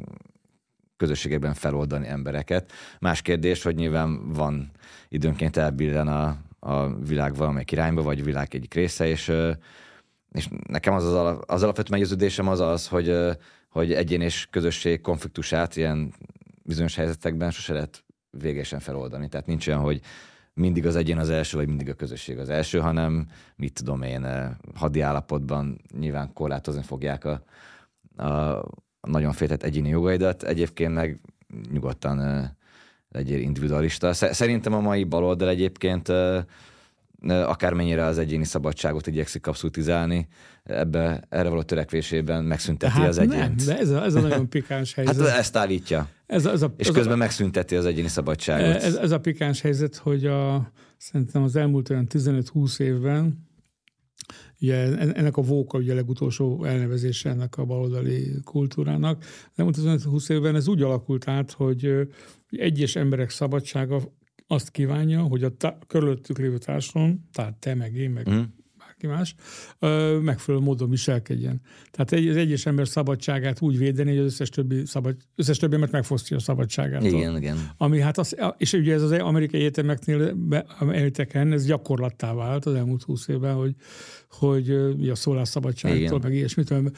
[0.96, 2.72] közösségében feloldani embereket.
[3.00, 4.70] Más kérdés, hogy nyilván van
[5.08, 9.32] időnként elbillen a, a világ valamelyik irányba, vagy a világ egyik része, és
[10.32, 13.16] és nekem az, az, alap, az alapvető meggyőződésem az az, hogy,
[13.68, 16.14] hogy egyén és közösség konfliktusát ilyen
[16.62, 19.28] bizonyos helyzetekben sose lehet végesen feloldani.
[19.28, 20.00] Tehát nincs olyan, hogy
[20.58, 24.26] mindig az egyén az első, vagy mindig a közösség az első, hanem mit tudom én,
[24.74, 27.42] hadi állapotban nyilván korlátozni fogják a,
[28.24, 28.64] a
[29.00, 31.20] nagyon féltett egyéni jogaidat, egyébként meg
[31.72, 32.18] nyugodtan
[33.10, 34.12] legyél individualista.
[34.12, 36.12] Szerintem a mai baloldal egyébként
[37.26, 40.28] akármennyire az egyéni szabadságot igyekszik abszolutizálni,
[40.64, 43.38] ebbe, erre való törekvésében megszünteti hát az egyént.
[43.38, 45.16] Nem, de ez a, ez a nagyon pikáns helyzet.
[45.16, 46.08] Hát ezt állítja.
[46.26, 48.82] Ez ez a, és közben a, megszünteti az egyéni szabadságot.
[48.82, 53.46] Ez, ez a pikáns helyzet, hogy a, szerintem az elmúlt olyan 15-20 évben
[54.60, 59.20] Ugye ennek a vóka ugye a legutolsó elnevezése ennek a baloldali kultúrának.
[59.54, 62.08] De elmúlt 20 évben ez úgy alakult át, hogy
[62.50, 64.00] egyes emberek szabadsága
[64.50, 68.42] azt kívánja, hogy a tá- körülöttük lévő társadalom, tehát te meg én, meg mm
[69.06, 69.34] bárki más,
[70.22, 71.60] megfelelő módon viselkedjen.
[71.90, 75.74] Tehát egy, az egyes ember szabadságát úgy védeni, hogy az összes többi, szabad, összes többi
[75.74, 77.04] embert megfosztja a szabadságát.
[77.04, 77.56] Igen, igen.
[77.76, 80.36] Ami hát az, és ugye ez az amerikai egyetemeknél
[80.92, 83.74] elteken, ez gyakorlattá vált az elmúlt húsz évben, hogy,
[84.30, 86.90] hogy a szólásszabadságtól, meg ilyesmitől.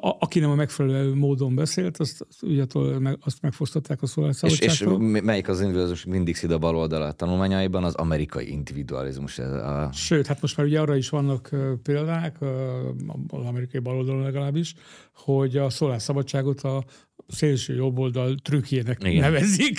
[0.00, 2.64] Aki nem a megfelelő módon beszélt, azt, ugye
[2.98, 5.02] meg, azt megfosztották a szólásszabadságtól.
[5.02, 7.84] És, és melyik az individualizmus mindig szid a bal oldala a tanulmányaiban?
[7.84, 9.38] Az amerikai individualizmus.
[9.38, 9.90] Ez a...
[9.92, 11.43] Sőt, hát most már ugye arra is vannak
[11.82, 12.36] példák,
[13.28, 14.74] az amerikai baloldalon legalábbis,
[15.14, 16.84] hogy a szólásszabadságot a
[17.28, 19.20] szélső jobboldal trükkjének Igen.
[19.20, 19.78] nevezik,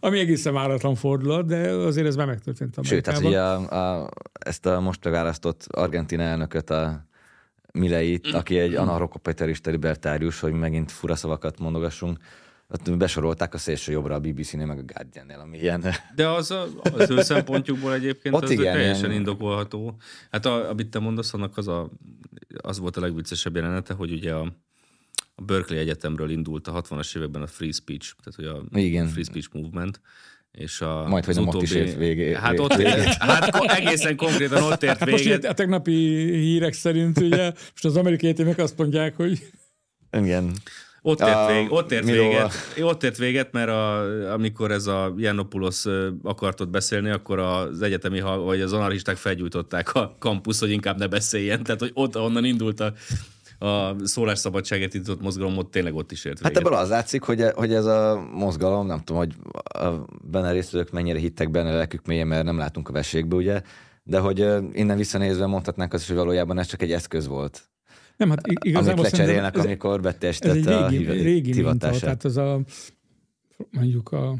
[0.00, 3.14] ami egészen váratlan fordulat, de azért ez már megtörtént Amerikában.
[3.14, 7.06] Sőt, tehát ugye a, a, ezt a most megválasztott argentin elnököt, a
[7.72, 12.18] Mileit, aki egy anarchokapitalista libertárius, hogy megint fura szavakat mondogassunk,
[12.68, 15.84] ott besorolták a szélső jobbra a BBC-nél, meg a Guardian-nél, ami ilyen...
[16.14, 19.16] De az, a, az ő szempontjukból egyébként Ott az igen, teljesen ilyen...
[19.16, 19.96] indokolható.
[20.30, 21.90] Hát a, amit te mondasz, annak az, a,
[22.62, 24.52] az volt a legviccesebb jelenete, hogy ugye a,
[25.34, 29.06] a Berkeley Egyetemről indult a 60-as években a free speech, tehát hogy a Igen.
[29.06, 30.00] free speech movement,
[30.50, 32.72] és a, Majd, hogy nem utóbbi, ott is ért végé, hát, ott,
[33.18, 35.32] hát egészen konkrétan ott ért hát véget.
[35.32, 35.92] Most a tegnapi
[36.30, 39.48] hírek szerint ugye, most az amerikai egyetemek azt mondják, hogy
[40.12, 40.52] igen.
[41.08, 44.00] Ott ért, vég, ott ért véget, ott ért véget, mert a,
[44.32, 45.84] amikor ez a Janopoulos
[46.22, 51.62] akartott beszélni, akkor az egyetemi, vagy az anarchisták felgyújtották a kampusz, hogy inkább ne beszéljen.
[51.62, 52.92] Tehát, hogy ott, onnan indult a,
[53.66, 56.56] a szólásszabadságért indított mozgalom ott tényleg ott is ért hát véget.
[56.56, 59.88] Hát ebből az látszik, hogy, hogy ez a mozgalom, nem tudom, hogy a
[60.30, 63.62] benne résztvevők mennyire hittek benne lelkük mélyen, mert nem látunk a veségbe, ugye,
[64.02, 64.38] de hogy
[64.72, 67.68] innen visszanézve mondhatnánk azt, hogy valójában ez csak egy eszköz volt.
[68.16, 72.60] Nem, hát igazából Amit lecserélnek, ez, amikor betestett a régi, régi minta, tehát az a
[73.70, 74.36] mondjuk a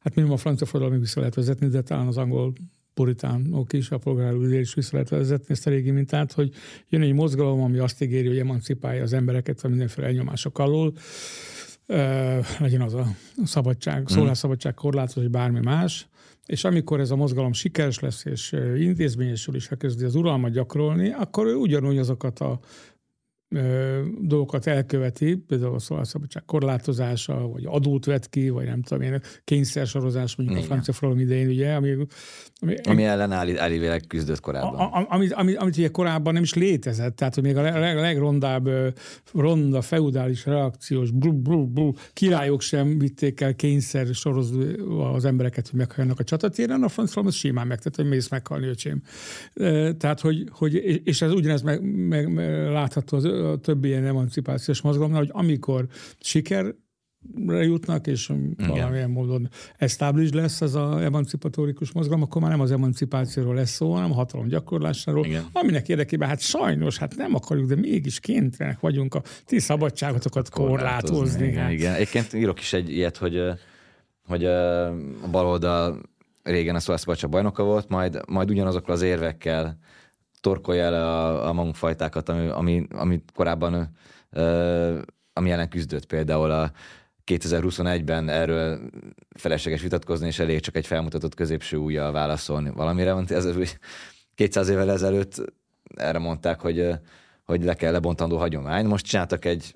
[0.00, 2.52] hát minimum a francia forradalmi vissza lehet vezetni, de talán az angol
[2.94, 6.52] puritánok is, a polgárúr is vissza lehet vezetni ezt a régi mintát, hogy
[6.88, 10.92] jön egy mozgalom, ami azt ígéri, hogy emancipálja az embereket a mindenféle elnyomások alól,
[12.58, 13.06] legyen az a
[13.44, 14.06] szabadság, hmm.
[14.06, 16.08] szólásszabadság korlátozó, vagy bármi más,
[16.46, 21.46] és amikor ez a mozgalom sikeres lesz, és intézményesül is elkezdi az uralmat gyakorolni, akkor
[21.46, 22.60] ő ugyanúgy azokat a
[24.20, 30.36] dolgokat elköveti, például a szólásszabadság korlátozása, vagy adót vet ki, vagy nem tudom én, kényszersorozás
[30.36, 30.70] mondjuk Igen.
[30.70, 31.96] a francia forradalom idején, ugye, ami,
[32.60, 34.74] ami, ami ellen áll, állítólag küzdött korábban.
[34.74, 37.96] A, a, amit, amit, amit ugye korábban nem is létezett, tehát hogy még a leg,
[37.96, 38.68] legrondább
[39.34, 45.78] ronda, feudális reakciós bru, bru, bru, királyok sem vitték el kényszer sorozva az embereket, hogy
[45.78, 49.02] meghalljanak a csatatéren, a francia az simán megtett, hogy mész meghalni, öcsém.
[49.98, 54.80] Tehát, hogy, hogy és ez ugyanez meg, meg, meg látható az a többi ilyen emancipációs
[54.80, 55.86] mozgalomnál, hogy amikor
[56.20, 56.74] siker
[57.46, 58.68] jutnak, és Igen.
[58.68, 63.92] valamilyen módon established lesz ez az emancipatórikus mozgalom, akkor már nem az emancipációról lesz szó,
[63.92, 65.46] hanem a hatalom gyakorlásáról, Igen.
[65.52, 71.16] aminek érdekében, hát sajnos, hát nem akarjuk, de mégis kénytelenek vagyunk a ti szabadságotokat korlátozni.
[71.16, 71.72] korlátozni igen, hát.
[71.72, 71.94] igen.
[71.94, 73.42] Egyébként írok is egy ilyet, hogy,
[74.26, 76.00] hogy a baloldal
[76.42, 79.78] régen a Szabadság bajnoka volt, majd, majd ugyanazokkal az érvekkel
[80.40, 83.96] torkolja el a, a magunkfajtákat, ami, ami, ami korábban
[84.30, 85.00] ö,
[85.32, 86.72] ami ellen küzdött például a
[87.26, 88.80] 2021-ben erről
[89.36, 93.16] felesleges vitatkozni, és elég csak egy felmutatott középső újjal válaszolni valamire.
[93.28, 93.48] Ez
[94.34, 95.52] 200 évvel ezelőtt
[95.96, 96.88] erre mondták, hogy,
[97.44, 98.86] hogy le kell lebontandó hagyomány.
[98.86, 99.74] Most csináltak egy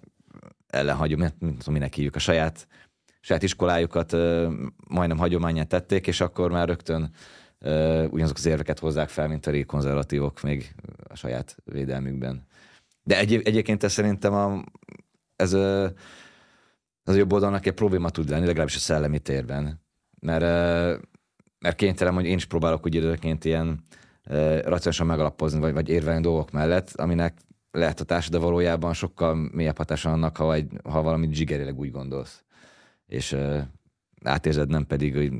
[0.66, 2.66] ellenhagyományt, mint tudom, minek hívjuk, a saját,
[3.20, 4.12] saját iskolájukat
[4.88, 7.10] majdnem hagyományát tették, és akkor már rögtön
[8.10, 10.74] ugyanazok az érveket hozzák fel, mint a régi konzervatívok még
[11.08, 12.46] a saját védelmükben.
[13.02, 14.64] De egy, egyébként ez szerintem a,
[15.36, 15.92] ez, ez
[17.04, 19.82] a jobb oldalnak egy probléma tud lenni, legalábbis a szellemi térben.
[20.20, 20.42] Mert,
[21.58, 23.82] mert kénytelen, hogy én is próbálok úgy időként ilyen
[24.62, 27.38] racionálisan megalapozni, vagy, vagy érvelni dolgok mellett, aminek
[27.70, 32.44] lehet hatása, de valójában sokkal mélyebb hatása annak, ha, egy, ha valamit zsigerileg úgy gondolsz.
[33.06, 33.36] És
[34.26, 35.32] átérzed, nem pedig hogy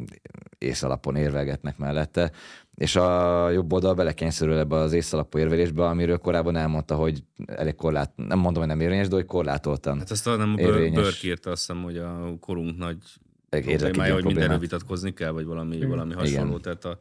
[0.59, 2.33] észalapon érvelgetnek mellette.
[2.75, 8.13] És a jobb oldal belekényszerül ebbe az észalapú érvelésbe, amiről korábban elmondta, hogy elég korlát,
[8.17, 11.03] nem mondom, hogy nem érvényes, de hogy korlátoltan Hát azt nem érvényes.
[11.03, 12.99] Börk írta, azt hiszem, hogy a korunk nagy
[13.49, 15.89] problémája, hogy mindenről vitatkozni kell, vagy valami, Igen.
[15.89, 16.49] valami hasonló.
[16.49, 16.61] Igen.
[16.61, 16.99] Tehát a,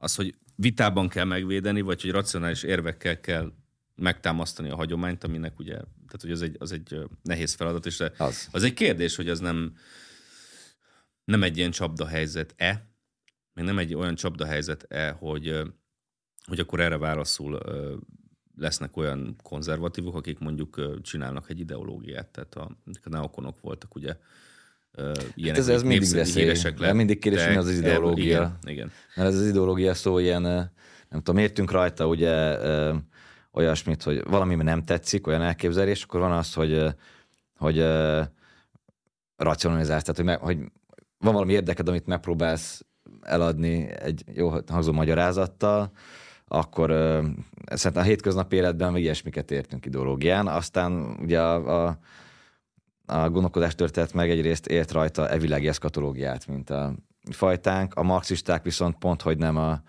[0.00, 3.52] az, hogy vitában kell megvédeni, vagy hogy racionális érvekkel kell
[3.94, 8.48] megtámasztani a hagyományt, aminek ugye, tehát hogy az egy, az egy nehéz feladat, és az.
[8.52, 9.72] az egy kérdés, hogy az nem,
[11.32, 12.90] nem egy ilyen csapda helyzet-e,
[13.52, 15.60] még nem egy olyan csapda helyzet-e, hogy,
[16.46, 17.60] hogy akkor erre válaszul
[18.56, 24.16] lesznek olyan konzervatívok, akik mondjuk csinálnak egy ideológiát, tehát a, a neokonok voltak ugye
[25.34, 26.54] ilyenek, hát ez, ez mindig veszély.
[26.76, 28.58] Le, mindig kérdés, mi az az ideológia.
[28.62, 28.92] Igen, igen.
[29.14, 30.42] Mert ez az ideológia szó ilyen,
[31.08, 32.58] nem tudom, értünk rajta ugye
[33.52, 36.84] olyasmit, hogy valami nem tetszik, olyan elképzelés, akkor van az, hogy,
[37.56, 37.78] hogy
[39.36, 40.58] racionalizálsz, tehát hogy, meg, hogy
[41.22, 42.84] van valami érdeked, amit megpróbálsz
[43.20, 45.90] eladni egy jó hangzó magyarázattal,
[46.46, 47.24] akkor uh,
[47.64, 50.46] szerintem a hétköznapi életben meg ilyesmiket értünk ideológián.
[50.46, 51.98] Aztán ugye a, a,
[53.06, 56.94] a gondolkodás történet meg egyrészt ért rajta evilági eszkatológiát, mint a
[57.30, 57.94] fajtánk.
[57.94, 59.82] A marxisták viszont pont, hogy nem a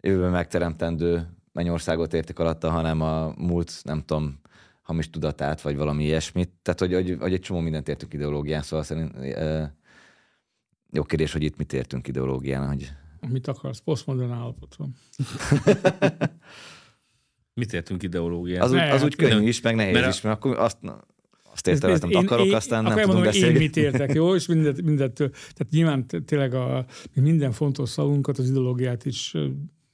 [0.00, 4.40] jövőben megteremtendő mennyországot értik alatta, hanem a múlt, nem tudom,
[4.82, 6.50] hamis tudatát, vagy valami ilyesmit.
[6.62, 9.12] Tehát, hogy, hogy, hogy egy csomó mindent értünk ideológián, szóval szerint
[10.92, 12.92] jó kérdés, hogy itt mit értünk ideológián, hogy
[13.28, 13.78] Mit akarsz?
[13.78, 14.94] Posztmodern állapotban.
[17.60, 18.62] mit értünk ideológián?
[18.62, 20.78] Az, úgy, az úgy könnyű is, meg nehéz mert is, mert akkor azt,
[21.52, 23.54] azt értem, hogy nem akarok, én, aztán nem tudom beszélni.
[23.54, 24.34] Én mit értek, jó?
[24.34, 25.30] És mindet, mindettől.
[25.30, 29.34] Tehát nyilván tényleg a, minden fontos szavunkat, az ideológiát is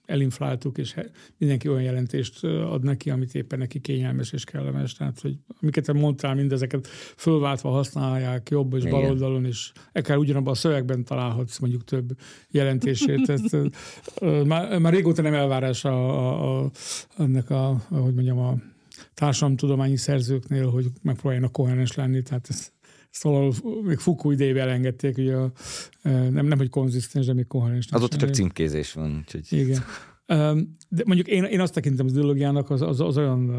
[0.08, 0.94] elinfláltuk, és
[1.38, 4.94] mindenki olyan jelentést ad neki, amit éppen neki kényelmes és kellemes.
[4.94, 10.56] Tehát, hogy amiket mondtál, mindezeket fölváltva használják jobb és bal oldalon, és akár ugyanabban a
[10.56, 12.18] szövegben találhatsz mondjuk több
[12.50, 13.28] jelentését.
[13.28, 13.56] Ezt,
[14.44, 16.70] már, már régóta nem elvárás a, a, a,
[17.16, 18.56] ennek a, hogy mondjam, a
[19.14, 22.72] társadalomtudományi szerzőknél, hogy megpróbáljanak kohenes lenni, tehát ez,
[23.10, 25.52] Szóval még Fukú idejében elengedték, hogy a,
[26.02, 27.86] nem, nem hogy konzisztens, de még koherens.
[27.90, 29.16] Azóta csak címkézés van.
[29.16, 29.58] Úgyhogy...
[29.58, 29.82] Igen.
[30.88, 33.50] De mondjuk én, én azt tekintem az ideológiának az, az, az olyan,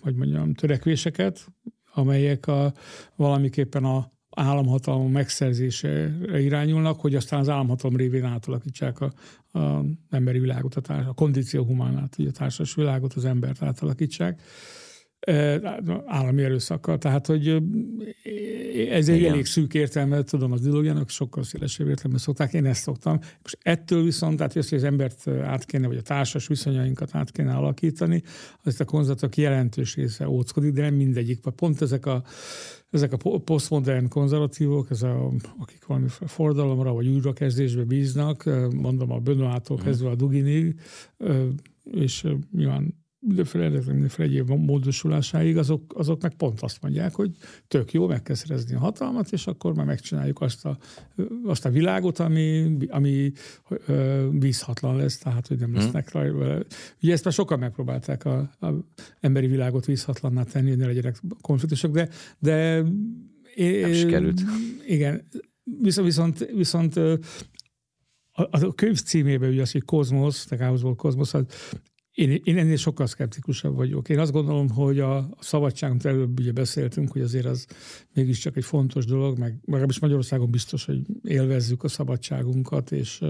[0.00, 1.46] hogy mondjam, törekvéseket,
[1.92, 2.72] amelyek a,
[3.16, 9.12] valamiképpen a államhatalom megszerzésére irányulnak, hogy aztán az államhatalom révén átalakítsák a,
[9.58, 14.40] a emberi világot, a, társ, a kondíció humánát, a társas világot, az embert átalakítsák
[16.06, 16.98] állami erőszakkal.
[16.98, 17.48] Tehát, hogy
[18.90, 19.32] ez egy Igen.
[19.32, 23.18] elég szűk értelme, tudom, az ideológiának sokkal szélesebb értelme szokták, én ezt szoktam.
[23.42, 27.52] Most ettől viszont, tehát hogy az embert át kéne, vagy a társas viszonyainkat át kéne
[27.52, 28.22] alakítani,
[28.62, 31.40] az a konzervatok jelentős része óckodik, de nem mindegyik.
[31.40, 32.22] Pont ezek a
[32.90, 39.76] ezek a posztmodern konzervatívok, ez a, akik valami fordalomra vagy újrakezdésbe bíznak, mondom a Benoától
[39.76, 40.80] kezdve a Duginig,
[41.90, 47.30] és nyilván mindenféle, mindenféle egyéb módosulásáig, azok, azok meg pont azt mondják, hogy
[47.68, 50.78] tök jó, meg kell szerezni a hatalmat, és akkor már megcsináljuk azt a,
[51.44, 53.32] azt a világot, ami, ami
[54.30, 55.78] vízhatlan lesz, tehát hogy nem hmm.
[55.78, 56.20] lesznek hmm.
[56.20, 56.66] rajta.
[57.02, 58.68] Ugye ezt már sokan megpróbálták a, a
[59.20, 62.08] emberi világot vízhatlanná tenni, hogy ne legyenek konfliktusok, de,
[62.38, 62.82] de
[63.56, 64.42] nem sikerült.
[64.86, 65.28] Igen,
[65.80, 71.46] viszont, viszont, viszont a, a könyv címében ugye az, hogy kozmosz, tehát Káoszból kozmosz, az
[72.14, 74.08] én, én ennél sokkal szkeptikusabb vagyok.
[74.08, 77.66] Én azt gondolom, hogy a, a szabadságot előbb ugye beszéltünk, hogy azért az
[78.12, 83.22] mégiscsak egy fontos dolog, meg legalábbis Magyarországon biztos, hogy élvezzük a szabadságunkat, és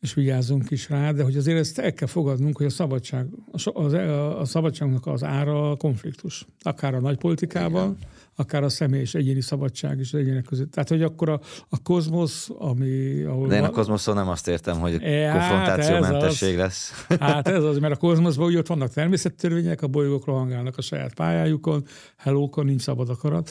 [0.00, 3.70] és vigyázzunk is rá, de hogy azért ezt el kell fogadnunk, hogy a szabadság, a,
[3.70, 6.46] a, a szabadságnak az ára a konfliktus.
[6.60, 10.70] Akár a nagypolitikában, Igen akár a személy és egyéni szabadság is az egyének között.
[10.70, 13.22] Tehát, hogy akkor a, a kozmosz, ami...
[13.22, 17.06] Ahol De én a kozmoszon nem azt értem, hogy e, konfrontációmentesség hát lesz.
[17.24, 21.14] Hát ez az, mert a kozmoszban úgy ott vannak természettörvények, a bolygók rohangálnak a saját
[21.14, 21.84] pályájukon,
[22.16, 23.50] hellókon nincs szabad akarat.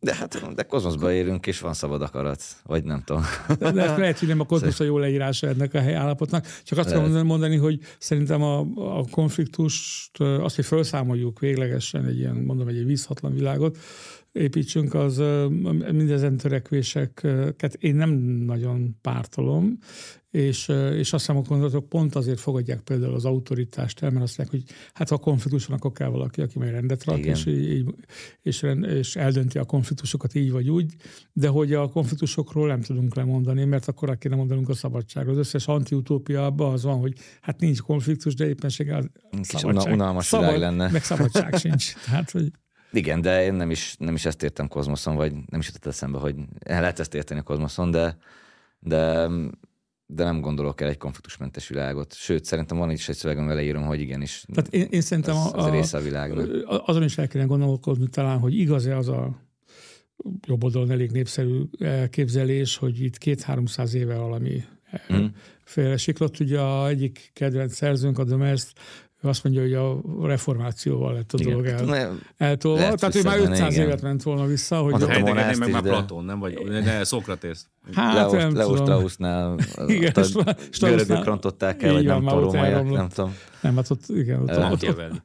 [0.00, 3.22] De hát de kozmoszban élünk, és van szabad akarat, vagy nem tudom.
[3.58, 6.46] De, de lehet, hogy nem a kozmosz a jó leírása ennek a helyállapotnak.
[6.64, 8.58] Csak azt tudom mondani, hogy szerintem a,
[8.98, 13.78] a konfliktust, azt, hogy felszámoljuk véglegesen egy ilyen, mondom, egy vízhatlan a világot
[14.32, 15.22] építsünk, az
[15.92, 18.10] mindezen törekvéseket én nem
[18.46, 19.78] nagyon pártolom,
[20.30, 24.38] és, és azt hiszem, a gondolatok pont azért fogadják például az autoritást el, mert azt
[24.38, 27.46] mondják, hogy hát ha a konfliktus van, akkor kell valaki, aki majd rendet rak, és,
[27.46, 27.94] így,
[28.42, 30.94] és, és eldönti a konfliktusokat így vagy úgy,
[31.32, 35.32] de hogy a konfliktusokról nem tudunk lemondani, mert akkor kéne mondanunk a szabadságról.
[35.32, 39.10] Az összes antiutópia abban az van, hogy hát nincs konfliktus, de éppenséggel
[39.42, 39.92] szabadság.
[39.92, 40.90] Unalmas Szabad, lenne.
[40.90, 41.94] Meg szabadság sincs.
[42.06, 42.50] Tehát, hogy
[42.96, 46.18] igen, de én nem is, nem is ezt értem kozmoszon, vagy nem is jutott eszembe,
[46.18, 46.34] hogy
[46.64, 48.16] lehet ezt érteni a kozmoszon, de,
[48.78, 49.28] de,
[50.06, 52.14] de nem gondolok el egy konfliktusmentes világot.
[52.14, 54.44] Sőt, szerintem van is egy szöveg, amivel leírom, hogy igenis.
[54.52, 56.48] Tehát én, én szerintem az, az a, része a világnak.
[56.86, 59.44] Azon is el kellene gondolkodni talán, hogy igaz-e az a
[60.46, 64.64] jobb oldalon elég népszerű elképzelés, hogy itt két-háromszáz éve valami
[65.12, 65.24] mm.
[65.64, 66.40] félresiklott.
[66.40, 68.72] Ugye a egyik kedvenc szerzőnk, a Demers,
[69.26, 72.94] ő azt mondja, hogy a reformációval lett a dolog el, eltolva.
[72.94, 73.86] Tehát ő már 500 igen.
[73.86, 74.80] évet ment volna vissza.
[74.80, 75.88] Hogy a Heidegger meg már de...
[75.88, 76.38] Platón, nem?
[76.38, 77.66] Vagy ne, Szokratész.
[77.92, 79.56] Hát Leos, nem Leos Straussnál
[80.80, 82.52] görögök rontották el, vagy nem tudom,
[82.90, 83.34] nem tudom.
[83.60, 85.22] Nem, hát ott, igen, ott, ott, ott,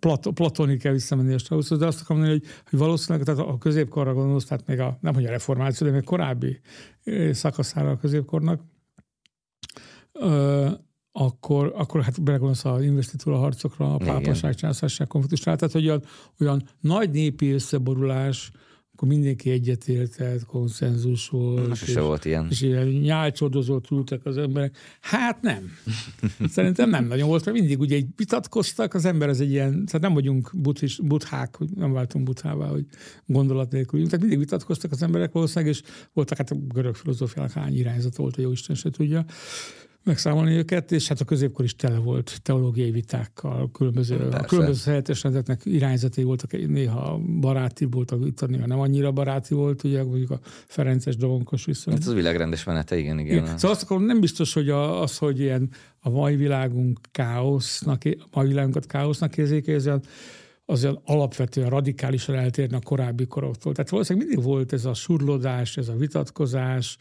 [0.00, 3.58] Plat, platonig kell visszamenni a Strausshoz, de azt akarom mondani, hogy, hogy valószínűleg tehát a
[3.58, 6.60] középkorra gondolsz, tehát még a, nem hogy a reformáció, de még korábbi
[7.30, 8.60] szakaszára a középkornak,
[11.18, 16.02] akkor, akkor hát belegondolsz a investitúra harcokra, a pápaság, császárság konfliktusra, tehát hogy olyan,
[16.40, 18.50] olyan nagy népi összeborulás,
[18.92, 21.70] akkor mindenki egyetértett, konszenzus volt.
[21.70, 22.46] és, se volt ilyen.
[22.50, 24.76] És ilyen nyálcsodozott ültek az emberek.
[25.00, 25.70] Hát nem.
[26.54, 30.14] Szerintem nem nagyon volt, mert mindig ugye vitatkoztak, az ember az egy ilyen, tehát nem
[30.14, 32.86] vagyunk buddhis, buddhák, hogy nem váltunk buddhává, hogy
[33.26, 37.76] gondolat nélkül tehát mindig vitatkoztak az emberek valószínűleg, és voltak hát a görög filozófiának hány
[37.78, 39.24] irányzat volt, hogy jó Isten se tudja
[40.06, 45.60] megszámolni őket, és hát a középkor is tele volt teológiai vitákkal, különböző, a különböző rendeknek
[45.64, 51.16] irányzatai voltak, néha baráti voltak, itt néha nem annyira baráti volt, ugye mondjuk a Ferences
[51.16, 51.94] dovonkos viszony.
[51.94, 53.36] Ez az világrendes menete, igen, igen.
[53.36, 53.58] igen.
[53.58, 58.26] Szóval azt akarom, nem biztos, hogy a, az, hogy ilyen a mai világunk káosznak, a
[58.32, 59.90] mai világunkat káosznak érzékelzi,
[60.64, 63.72] az olyan alapvetően radikálisan eltérne a korábbi koroktól.
[63.72, 66.98] Tehát valószínűleg mindig volt ez a surlódás, ez a vitatkozás,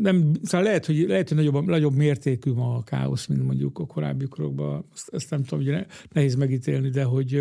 [0.00, 3.86] nem, szóval lehet, hogy, lehet, hogy nagyobb, nagyobb mértékű ma a káosz, mint mondjuk a
[3.86, 4.84] korábbi korokban.
[4.94, 7.32] Ezt, ezt nem tudom, hogy nehéz megítélni, de hogy...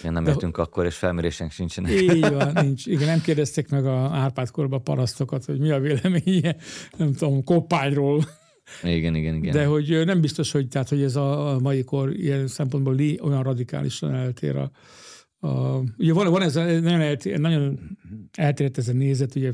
[0.00, 1.90] Igen, nem értünk akkor, és felmérésünk sincsenek.
[1.90, 2.86] Így van, nincs.
[2.86, 6.56] Igen, nem kérdezték meg a Árpád korban parasztokat, hogy mi a véleménye,
[6.96, 8.24] nem tudom, koppányról.
[8.82, 9.52] Igen, igen, igen.
[9.52, 14.14] De hogy nem biztos, hogy, tehát, hogy ez a mai kor ilyen szempontból olyan radikálisan
[14.14, 14.70] eltér a,
[15.46, 17.80] a, ugye van, van ez a, nagyon, eltér, nagyon
[18.32, 19.52] eltérett ez a nézet, ugye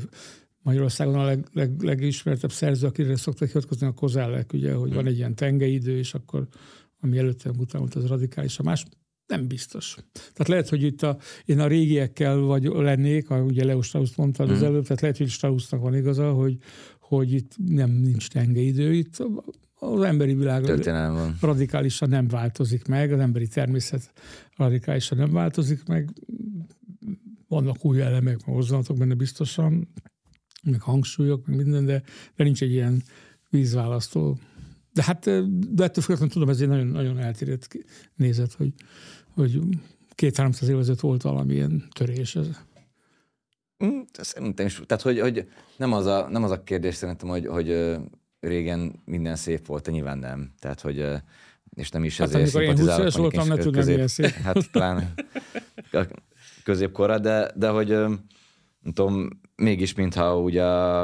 [0.61, 4.95] Magyarországon a leg, leg, legismertebb szerző, akire szoktak hivatkozni a kozellek, ugye, hogy hmm.
[4.95, 6.47] van egy ilyen tengeidő, és akkor
[7.01, 8.59] ami előtte után volt, az radikális.
[8.59, 8.85] A más
[9.27, 9.95] nem biztos.
[10.13, 14.43] Tehát lehet, hogy itt a, én a régiekkel vagy lennék, a, ugye Leo Strauss mondta
[14.43, 14.63] az hmm.
[14.63, 16.57] előbb, tehát lehet, hogy Straussnak van igaza, hogy,
[16.99, 19.23] hogy itt nem nincs tengeidő, itt
[19.79, 20.65] az emberi világ
[21.13, 21.37] van.
[21.41, 24.11] radikálisan nem változik meg, az emberi természet
[24.55, 26.13] radikálisan nem változik meg,
[27.47, 29.87] vannak új elemek, mozdulatok benne biztosan,
[30.63, 32.03] meg hangsúlyok, meg minden, de,
[32.35, 33.03] de nincs egy ilyen
[33.49, 34.37] vízválasztó.
[34.93, 35.23] De hát,
[35.73, 37.77] de ettől függetlenül tudom, ez egy nagyon, nagyon eltérett
[38.15, 38.73] nézet, hogy,
[39.33, 39.59] hogy
[40.15, 42.35] két-háromszáz évezet volt valamilyen törés.
[42.35, 42.47] Ez.
[43.85, 44.81] Mm, szerintem is.
[44.85, 47.97] Tehát, hogy, hogy nem, az a, nem az a kérdés szerintem, hogy, hogy
[48.39, 50.51] régen minden szép volt, nyilván nem.
[50.59, 51.05] Tehát, hogy
[51.75, 54.29] és nem is hát, ezért amikor én 20 voltam, ne tudnám, milyen szép.
[54.47, 55.13] Hát talán
[56.63, 59.29] középkorra, de, de hogy nem tudom,
[59.59, 61.01] mégis mintha ugye a,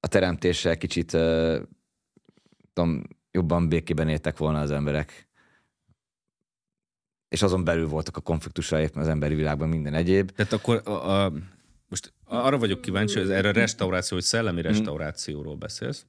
[0.00, 1.16] a teremtéssel kicsit
[2.72, 5.28] tudom, jobban békében éltek volna az emberek.
[7.28, 10.30] És azon belül voltak a konfliktusra az emberi világban minden egyéb.
[10.30, 11.32] Tehát akkor a, a,
[11.88, 14.68] most arra vagyok kíváncsi, hogy erre a restauráció, hogy szellemi mhm.
[14.68, 16.06] restaurációról beszélsz.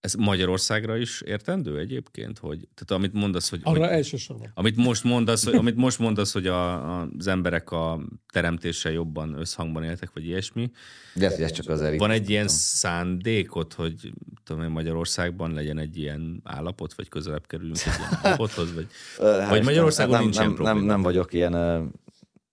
[0.00, 2.38] Ez Magyarországra is értendő egyébként?
[2.38, 3.60] Hogy, tehát amit mondasz, hogy...
[3.62, 4.50] Arra hogy, elsősorban.
[4.54, 8.00] Amit most mondasz, hogy, amit most mondasz, hogy a, a, az emberek a
[8.32, 10.70] teremtéssel jobban összhangban éltek, vagy ilyesmi.
[11.14, 14.12] De ez csak az Van egy ilyen szándékot, hogy
[14.44, 18.86] tudom én, Magyarországban legyen egy ilyen állapot, vagy közelebb kerülünk egy ilyen állapothoz, vagy,
[19.18, 20.78] hát, vagy Magyarországon nem, nincs nem, ilyen probléma?
[20.78, 21.88] Nem, nem vagyok ilyen uh,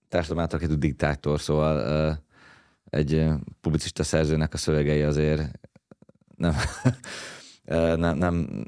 [0.08, 2.16] társadalom által diktátor, szóval uh,
[2.90, 3.28] egy
[3.60, 5.50] publicista szerzőnek a szövegei azért
[6.36, 6.54] nem
[7.96, 8.64] nem, nem,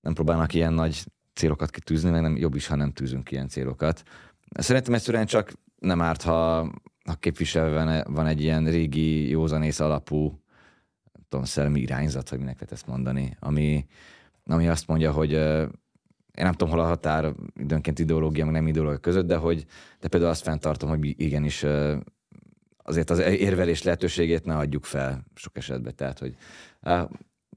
[0.00, 1.04] nem próbálnak ilyen nagy
[1.34, 4.02] célokat kitűzni, meg nem jobb is, ha nem tűzünk ilyen célokat.
[4.50, 6.60] Szerintem egyszerűen csak nem árt, ha,
[7.04, 10.40] ha képviselve van egy ilyen régi józanész alapú
[11.12, 13.86] nem tudom, szellemi irányzat, vagy minek lehet ezt mondani, ami,
[14.44, 15.32] ami azt mondja, hogy
[16.34, 19.66] én nem tudom, hol a határ időnként ideológia, meg nem ideológia között, de hogy
[20.00, 21.64] de például azt fenntartom, hogy igenis
[22.76, 25.94] azért az érvelés lehetőségét ne adjuk fel sok esetben.
[25.96, 26.36] Tehát, hogy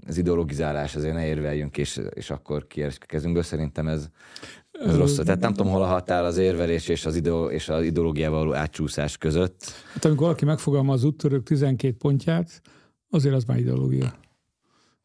[0.06, 3.44] az ideologizálás azért ne érveljünk, és, és akkor kiérjük kezünkből.
[3.44, 4.08] Szerintem ez,
[4.72, 5.16] ez rossz.
[5.16, 8.54] Tehát nem tudom, hol a határ az érvelés és az, ideó, és az ideológiával való
[8.54, 9.72] átcsúszás között.
[9.94, 12.62] Hát amikor valaki megfogalmaz az úttörők 12 pontját,
[13.10, 14.14] azért az már ideológia.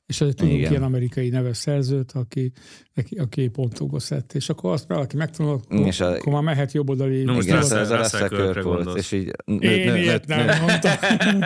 [0.09, 0.71] És azért tudunk Igen.
[0.71, 2.53] ilyen amerikai neves szerzőt, aki,
[2.97, 4.33] aki, aki pontokba szett.
[4.33, 7.23] És akkor azt valaki megtanul, akkor, és a, akkor már mehet jobboldali.
[7.23, 9.31] No, most ez, ez a Russell volt, és így...
[9.45, 10.93] Én ilyet nem mondtam.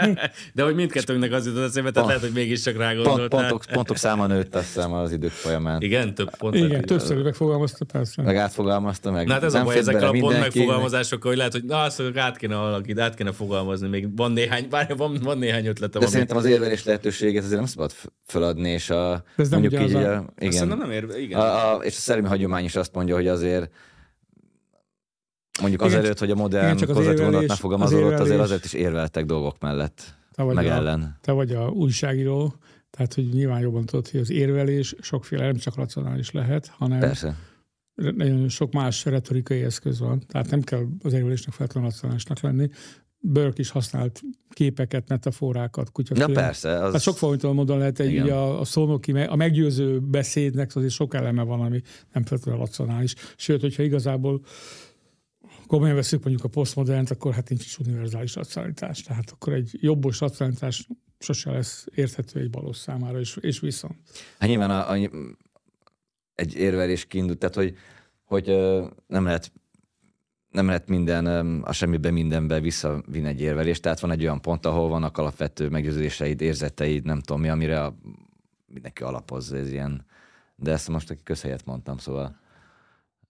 [0.54, 3.28] De hogy mindkettőnknek az jutott eszébe, tehát lehet, hogy mégis csak rágondoltál.
[3.28, 5.80] Pont, pontok, pontok száma nőtt azt hiszem az idők folyamán.
[5.80, 6.54] Igen, több pont.
[6.54, 8.22] Igen, többször megfogalmazta, persze.
[8.22, 11.64] Meg átfogalmazta, meg Na hát ez a baj ezekkel a pont megfogalmazásokkal, hogy lehet, hogy
[11.64, 15.66] na, azt át kéne alakít, át kéne fogalmazni, még van néhány, bár van, van néhány
[15.66, 16.00] ötletem.
[16.00, 17.92] De szerintem az érvelés lehetőséget azért nem szabad
[18.52, 21.40] feladni, és a, ez nem mondjuk így, a, igen, nem ér, igen.
[21.40, 23.70] A, a, és a szellemi hagyomány is azt mondja, hogy azért
[25.60, 30.42] mondjuk igen, azelőtt, hogy a modern konzervatív megfogalmazódott, azért azért is érveltek dolgok mellett, te
[30.42, 31.18] vagy meg a, ellen.
[31.20, 32.54] Te vagy a újságíró,
[32.90, 37.36] tehát hogy nyilván jobban tudod, hogy az érvelés sokféle, nem csak racionális lehet, hanem Persze.
[37.94, 40.22] nagyon sok más retorikai eszköz van.
[40.26, 42.68] Tehát nem kell az érvelésnek feltétlenül racionálisnak lenni.
[43.24, 44.20] Burke is használt
[44.50, 46.32] képeket, metaforákat, kutyafilm.
[46.32, 46.84] Na persze.
[46.84, 46.92] Az...
[46.92, 51.14] Hát sok fajta módon lehet egy, ugye a, a szónoki, a meggyőző beszédnek azért sok
[51.14, 53.14] eleme van, ami nem feltétlenül racionális.
[53.36, 54.40] Sőt, hogyha igazából
[55.66, 59.02] komolyan veszük mondjuk a posztmodernt, akkor hát nincs is univerzális racionalitás.
[59.02, 63.94] Tehát akkor egy jobbos racionalitás sose lesz érthető egy balos számára, és, és viszont.
[64.38, 65.10] Hát nyilván a, a,
[66.34, 67.76] egy érvelés kiindult, tehát hogy,
[68.24, 68.46] hogy
[69.06, 69.52] nem lehet
[70.52, 71.26] nem lehet minden,
[71.62, 76.40] a semmibe mindenbe visszavinni egy érvelést, tehát van egy olyan pont, ahol vannak alapvető meggyőződéseid,
[76.40, 77.94] érzeteid, nem tudom mi, amire a,
[78.66, 80.04] mindenki alapozza, ez ilyen.
[80.56, 82.40] De ezt most aki közhelyet mondtam, szóval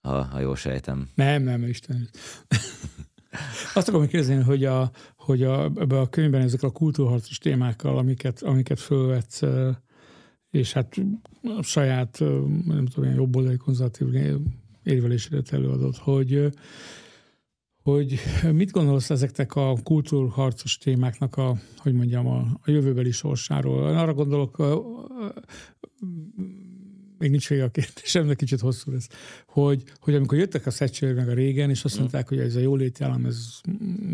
[0.01, 1.09] ha, ha jól sejtem.
[1.15, 2.09] Nem, nem, Isten.
[3.75, 8.43] Azt akarom kérdezni, hogy, a, hogy a, ebbe a könyvben ezek a kultúrharcos témákkal, amiket,
[8.43, 9.41] amiket fölvetsz,
[10.51, 10.95] és hát
[11.59, 12.19] a saját,
[12.67, 14.09] nem tudom, ilyen jobboldali konzervatív
[14.83, 16.53] érvelésedet előadott, hogy
[17.83, 18.21] hogy
[18.53, 23.87] mit gondolsz ezeknek a kultúrharcos témáknak a, hogy mondjam, a, a jövőbeli sorsáról?
[23.87, 24.57] Arra gondolok,
[27.19, 29.09] még nincs vége a kérdésem, de kicsit hosszú lesz,
[29.47, 32.61] hogy, hogy amikor jöttek a Thatcher meg a régen, és azt mondták, hogy ez a
[32.61, 33.61] jóléti állam, ez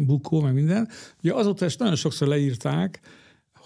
[0.06, 0.88] bukó, meg minden,
[1.22, 3.00] ugye azóta ezt nagyon sokszor leírták,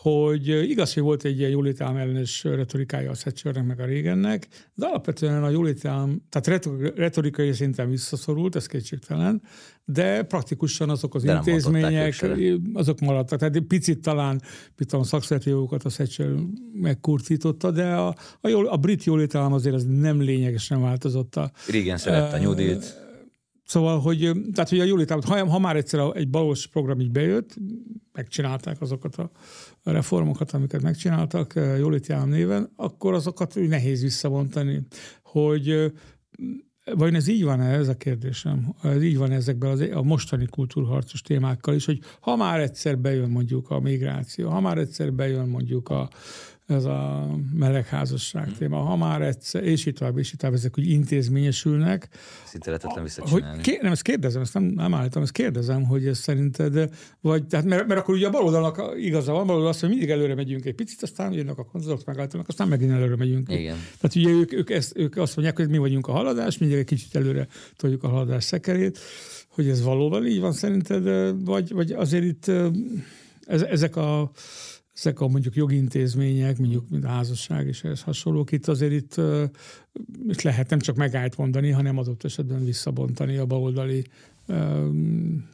[0.03, 4.87] hogy igaz, hogy volt egy ilyen jólétállam ellenes retorikája a Thatchernek meg a régennek, de
[4.87, 6.63] alapvetően a jólétállam, tehát
[6.97, 9.43] retorikai szinten visszaszorult, ez kétségtelen,
[9.85, 12.27] de praktikusan azok az de intézmények,
[12.73, 13.39] azok maradtak.
[13.39, 14.43] Tehát egy picit talán,
[14.77, 16.31] mit tudom, szakszereti jogokat a Thatcher
[16.73, 21.37] megkurtította, de a, a, jól, a brit jólétállam azért az nem lényegesen változott.
[21.37, 23.02] A, Régen szerette a nyugdíjt.
[23.65, 27.57] Szóval, hogy, tehát, hogy a jólétállamot, ha, ha már egyszer egy balos program így bejött,
[28.13, 29.31] megcsinálták azokat a
[29.83, 34.83] reformokat, amiket megcsináltak jóléti állam néven, akkor azokat nehéz visszavontani.
[35.23, 35.93] Hogy
[36.95, 38.75] vagy ez így van-e, ez a kérdésem?
[38.83, 43.31] Ez így van ezekben az, a mostani kultúrharcos témákkal is, hogy ha már egyszer bejön
[43.31, 46.11] mondjuk a migráció, ha már egyszer bejön mondjuk a,
[46.73, 48.57] ez a melegházasság hmm.
[48.57, 52.09] téma, ha már egyszer, és itt tovább, és itt tovább, ezek úgy intézményesülnek.
[52.45, 53.63] Szinte lehetetlen visszacsinálni.
[53.65, 57.67] Hogy, nem, ezt kérdezem, ezt nem, nem állítom, ezt kérdezem, hogy ez szerinted, vagy, tehát,
[57.67, 60.75] mert, mert akkor ugye a baloldalnak igaza van, baloldal azt, hogy mindig előre megyünk egy
[60.75, 63.53] picit, aztán jönnek a konzervatok, megállítanak, aztán megint előre megyünk.
[63.53, 63.77] Igen.
[64.01, 66.85] Tehát ugye ők, ők, ezt, ők azt mondják, hogy mi vagyunk a haladás, mindig egy
[66.85, 67.47] kicsit előre
[67.77, 68.99] toljuk a haladás szekerét,
[69.49, 72.51] hogy ez valóban így van szerinted, vagy, vagy azért itt
[73.47, 74.31] ez, ezek a
[74.95, 79.21] ezek a mondjuk jogintézmények, mondjuk mint a házasság és ehhez hasonlók, itt azért itt,
[80.29, 84.05] itt lehet nem csak megállt mondani, hanem adott esetben visszabontani a baloldali
[84.49, 85.49] um,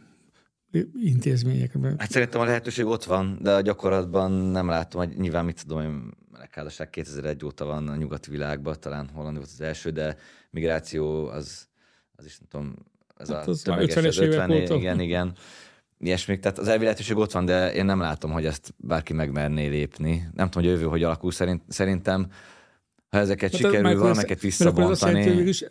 [1.03, 1.99] intézményekben.
[1.99, 5.84] Hát szerintem a lehetőség ott van, de a gyakorlatban nem látom, hogy nyilván mit tudom,
[5.84, 10.16] hogy melegházasság 2001 óta van a nyugati világban, talán Hollandia volt az első, de
[10.51, 11.68] migráció az,
[12.16, 12.74] az is nem tudom,
[13.16, 14.74] ez hát a az tömeges, 50-es évek 50 óta.
[14.74, 15.34] igen, igen
[15.99, 16.40] ilyesmik.
[16.40, 20.28] Tehát az elvi ott van, de én nem látom, hogy ezt bárki megmerné lépni.
[20.34, 21.32] Nem tudom, hogy a jövő hogy alakul.
[21.32, 22.30] Szerint, szerintem,
[23.09, 25.24] ha ezeket hát sikerül valamelyeket visszabontani...
[25.24, 25.64] Mert is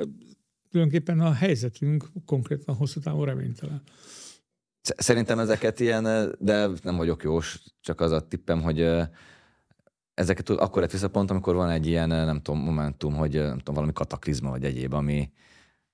[0.70, 3.82] tulajdonképpen a helyzetünk konkrétan hosszú távon reménytelen.
[4.82, 8.90] Szerintem ezeket ilyen, de nem vagyok jós, csak az a tippem, hogy
[10.14, 13.94] ezeket akkor lett visszapont, amikor van egy ilyen, nem tudom, momentum, hogy nem tudom, valami
[13.94, 15.32] kataklizma vagy egyéb, ami,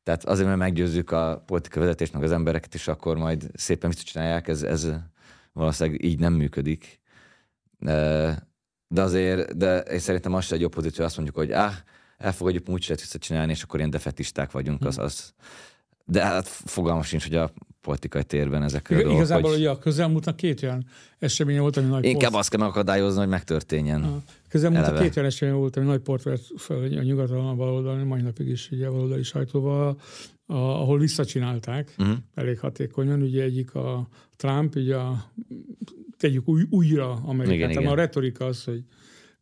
[0.04, 4.48] tehát azért, mert meggyőzzük a politikai vezetést, meg az embereket, és akkor majd szépen visszacsinálják,
[4.48, 4.90] ez, ez
[5.54, 7.02] valószínűleg így nem működik.
[8.88, 11.74] De azért, de én szerintem az egy jobb pozíció, azt mondjuk, hogy ah,
[12.18, 15.34] elfogadjuk, úgy lehet visszacsinálni, és akkor ilyen defetisták vagyunk, az, az.
[16.06, 19.14] De hát fogalmas sincs, hogy a politikai térben ezek a dolgok.
[19.14, 19.60] Igazából hogy...
[19.60, 20.86] ugye a közelmúltnak két olyan
[21.20, 24.04] esemény volt, ami nagy Inkább azt kell megakadályozni, hogy megtörténjen.
[24.04, 28.08] A közelmúltnak két olyan esemény volt, ami nagy port vett fel a nyugaton, a baloldalon,
[28.08, 30.00] mai napig is ugye a baloldali sajtóval,
[30.46, 32.18] a, ahol visszacsinálták uh-huh.
[32.34, 33.22] elég hatékonyan.
[33.22, 35.32] Ugye egyik a Trump, ugye a,
[36.18, 37.56] tegyük új, újra Amerikát.
[37.56, 37.86] Igen, igen.
[37.86, 38.84] A retorika az, hogy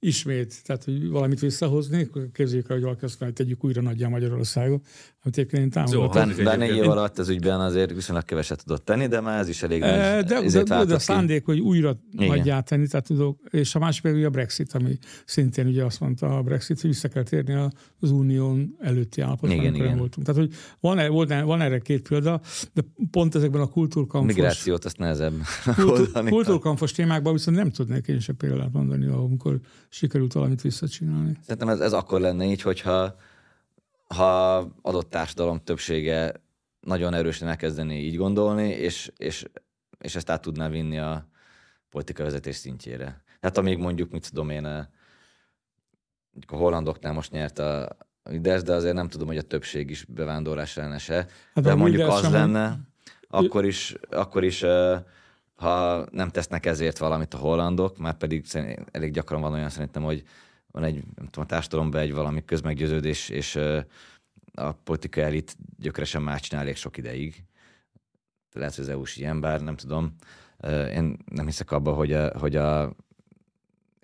[0.04, 4.86] ismét, tehát hogy valamit visszahozni, képzeljük el, hogy valaki azt mondja, tegyük újra nagyjá Magyarországot,
[5.24, 6.44] amit egyébként én támogatom.
[6.44, 9.64] Bár négy év alatt ez ügyben azért viszonylag keveset tudott tenni, de már ez is
[9.64, 13.76] elég e, de, de, de, de a szándék, hogy újra nagyjá tenni, tehát tudok, és
[13.76, 17.24] a másik pedig a Brexit, ami szintén ugye azt mondta a Brexit, hogy vissza kell
[17.24, 17.54] térni
[18.00, 19.98] az unión előtti állapotban, igen, igen.
[19.98, 20.26] voltunk.
[20.26, 22.42] Tehát, hogy van, e- van, van erre két példa,
[22.74, 24.36] de pont ezekben a kultúrkampos...
[24.36, 25.34] Migrációt azt nehezebb
[25.76, 29.60] kultúr, Kultúrkampos témákban viszont nem tudnék én se példát mondani, amikor
[29.90, 31.38] sikerült valamit visszacsinálni.
[31.42, 33.16] Szerintem ez, ez akkor lenne így, hogyha
[34.16, 36.34] ha adott társadalom többsége
[36.80, 39.46] nagyon erősen elkezdeni így gondolni, és, és,
[40.00, 41.28] és ezt át tudná vinni a
[41.90, 43.24] politikai vezetés szintjére.
[43.42, 44.90] Hát amíg mondjuk, mit tudom én, a
[46.48, 51.28] hollandoknál most nyert a Fidesz, de azért nem tudom, hogy a többség is bevándorlás lenne-e.
[51.54, 52.80] Hát de mondjuk az lenne,
[53.28, 54.64] akkor is, akkor is
[55.56, 58.46] ha nem tesznek ezért valamit a hollandok, már pedig
[58.92, 60.24] elég gyakran van olyan szerintem, hogy
[60.72, 63.60] van egy, nem tudom, a társadalomban egy valami közmeggyőződés, és
[64.54, 67.44] a politikai elit gyökeresen más csinál elég sok ideig.
[68.54, 70.16] Lehet, hogy az EU-s ilyen, bár nem tudom.
[70.94, 72.96] Én nem hiszek abba, hogy a, hogy a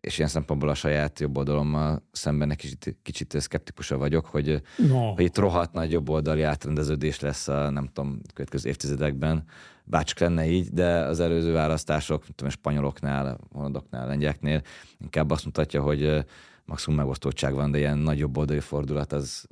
[0.07, 5.13] és ilyen szempontból a saját jobb oldalommal szemben egy kicsit, kicsit szkeptikusabb vagyok, hogy, no.
[5.13, 9.43] hogy itt rohadt nagy jobb oldali átrendeződés lesz a nem tudom, következő évtizedekben,
[9.83, 14.61] bárcsak lenne így, de az előző választások, tudom, spanyoloknál, hollandoknál, lengyeknél
[14.99, 16.25] inkább azt mutatja, hogy
[16.67, 19.47] maximum megosztottság van, de ilyen nagyobb oldali fordulat az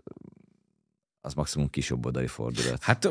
[1.26, 2.84] az maximum kisebb oldali fordulat.
[2.84, 3.10] Hát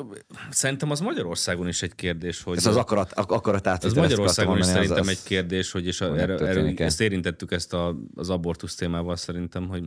[0.51, 2.57] szerintem az Magyarországon is egy kérdés, hogy...
[2.57, 6.39] Ez az akarat, akarat Ez Magyarországon is szerintem az, egy kérdés, hogy és a, erre,
[6.39, 9.85] erre, ezt érintettük ezt a, az abortusz témával szerintem, hogy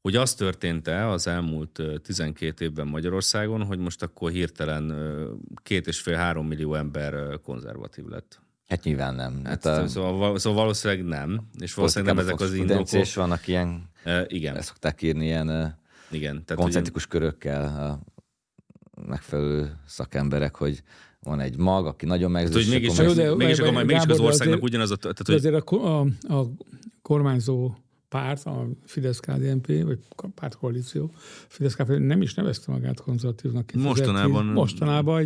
[0.00, 4.94] hogy az történt-e az elmúlt 12 évben Magyarországon, hogy most akkor hirtelen
[5.62, 8.41] két és fél három millió ember konzervatív lett.
[8.72, 9.40] Hát nyilván nem.
[9.44, 9.88] Hát, hát a...
[9.88, 12.92] szóval, szóval valószínűleg nem, és valószínűleg nem ezek az indokok.
[12.92, 14.56] És vannak ilyen, e, igen.
[14.56, 15.78] ezt szokták írni, ilyen
[16.10, 17.18] igen, tehát koncentrikus ugye...
[17.18, 18.00] körökkel a
[19.06, 20.82] megfelelő szakemberek, hogy
[21.20, 22.64] van egy mag, aki nagyon megzős.
[22.64, 24.96] Hát, mégis, mégis, mégis, akkor mégis az országnak ugyanaz a...
[24.96, 25.34] Tehát, hogy...
[25.34, 26.46] Azért a, a, a
[27.02, 27.74] kormányzó
[28.12, 29.98] párt, a Fidesz-KDNP, vagy
[30.34, 31.12] pártkoalíció,
[31.48, 33.72] Fidesz-KDNP nem is nevezte magát konzervatívnak.
[33.72, 34.44] Mostanában.
[34.44, 35.20] Mostanában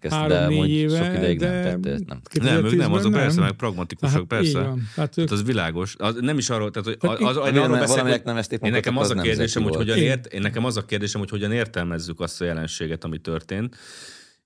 [0.00, 1.04] egy három-négy éve.
[1.04, 2.20] Sok ideig de nem tette, nem.
[2.42, 4.58] Nem, ők nem, azok persze, meg pragmatikusak, hát, persze.
[4.58, 5.30] Hát, tehát, ők...
[5.30, 5.94] az világos.
[5.98, 8.96] Az, nem is arról, tehát, hogy az, az, az, arról beszél, nem ezt én nekem
[8.96, 12.40] az a kérdésem, hogy hogyan ért, én nekem az a kérdésem, hogy hogyan értelmezzük azt
[12.40, 13.76] a jelenséget, ami történt.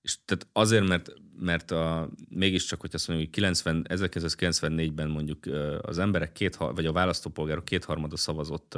[0.03, 5.45] És tehát azért, mert mert a, mégiscsak, hogy azt mondjuk, hogy 90, 1994-ben mondjuk
[5.81, 8.73] az emberek két, vagy a választópolgárok kétharmada szavazott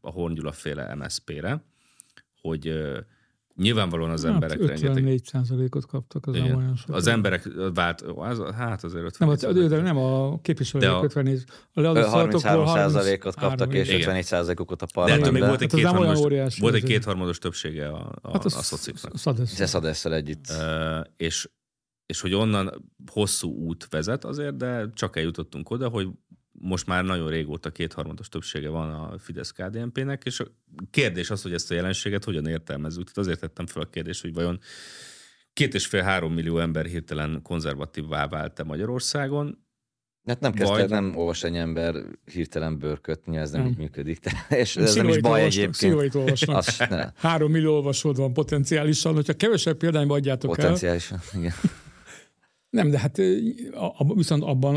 [0.00, 1.64] a Horn féle MSZP-re,
[2.40, 2.84] hogy
[3.56, 6.54] Nyilvánvalóan az hát emberek 54 százalékot kaptak, az igen.
[6.54, 6.94] olyan sok.
[6.94, 11.44] Az emberek vált, az, hát azért 50 nem, az, de nem a képviselők a, 54,
[11.72, 15.32] a 33 százalékot kaptak, és 54 százalékot a parlamentben.
[15.32, 19.12] De még volt egy, hát kétharmados, volt egy kétharmados többsége a, a, hát a szociknak.
[19.46, 20.44] Szadesszel együtt.
[20.48, 21.48] Uh, és
[22.06, 26.08] és hogy onnan hosszú út vezet azért, de csak eljutottunk oda, hogy
[26.60, 30.46] most már nagyon régóta kétharmados többsége van a fidesz kdnp nek és a
[30.90, 33.04] kérdés az, hogy ezt a jelenséget hogyan értelmezzük.
[33.04, 34.60] Tehát azért tettem fel a kérdést, hogy vajon
[35.52, 39.62] két és fél három millió ember hirtelen konzervatívvá vált-e Magyarországon,
[40.26, 40.88] Hát nem kezdte, Vagy...
[40.88, 41.94] nem olvas egy ember
[42.32, 43.70] hirtelen bőrköt, ez nem, nem.
[43.70, 44.18] így működik.
[44.20, 45.74] De, és ez nem is baj egyébként.
[45.74, 46.56] Szívait olvasnak.
[46.56, 46.82] Az,
[47.16, 51.38] Három millió olvasód van potenciálisan, hogyha kevesebb példányba adjátok potenciálisan, el.
[51.38, 51.52] igen.
[52.74, 53.20] Nem, de hát
[54.14, 54.76] viszont abban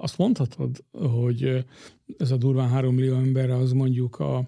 [0.00, 1.64] azt mondhatod, hogy
[2.18, 4.44] ez a durván három millió ember az mondjuk a, a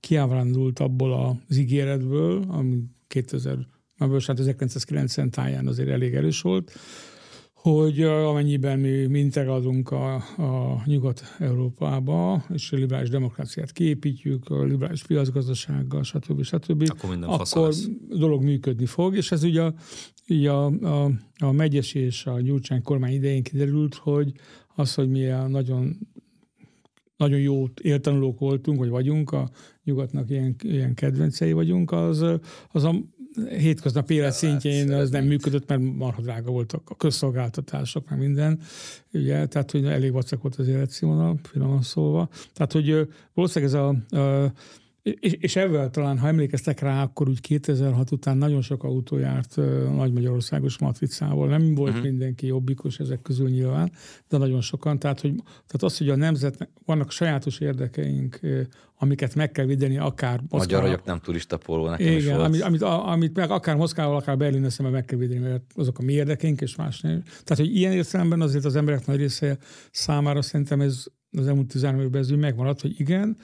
[0.00, 3.66] kiábrándult abból az ígéretből, ami 2000,
[3.98, 6.72] hát 1990 táján azért elég erős volt,
[7.70, 16.02] hogy amennyiben mi integrálunk a, a Nyugat-Európába, és a liberális demokráciát kiépítjük, a liberális piacgazdasággal,
[16.02, 16.42] stb.
[16.42, 16.90] stb.
[16.90, 17.74] Akkor, minden akkor
[18.08, 19.74] dolog működni fog, és ez ugye a,
[20.28, 24.32] ugye a, a, a Megyes és a Gyurcsány kormány idején kiderült, hogy
[24.74, 25.98] az, hogy mi a nagyon
[27.16, 29.50] nagyon jó éltanulók voltunk, vagy vagyunk, a
[29.84, 32.24] nyugatnak ilyen, ilyen kedvencei vagyunk, az,
[32.72, 32.94] az a
[33.48, 38.60] hétköznapi élet szintjén az nem működött, mert marha drága voltak a közszolgáltatások, meg minden.
[39.12, 42.28] Ugye, tehát, hogy elég vacak volt az életszínvonal, finoman szólva.
[42.52, 44.52] Tehát, hogy valószínűleg ez a, a
[45.20, 49.56] és, és ebből talán, ha emlékeztek rá, akkor úgy 2006 után nagyon sok autó járt
[49.94, 51.48] Nagy Magyarországos matricával.
[51.48, 52.04] Nem volt uh-huh.
[52.04, 53.92] mindenki jobbikos ezek közül nyilván,
[54.28, 54.98] de nagyon sokan.
[54.98, 58.40] Tehát, hogy, tehát az, hogy a nemzetnek vannak sajátos érdekeink,
[58.98, 62.40] amiket meg kell védeni, akár Magyar vagyok, nem turista póló, nekem Igen, is volt.
[62.40, 66.02] amit, amit, amit meg akár Moszkvával, akár Berlin szemben meg kell védeni, mert azok a
[66.02, 67.22] mi érdekeink, és más nem.
[67.22, 69.58] Tehát, hogy ilyen értelemben azért az emberek nagy része
[69.90, 73.36] számára szerintem ez az elmúlt 13 évben ez megmaradt, hogy igen,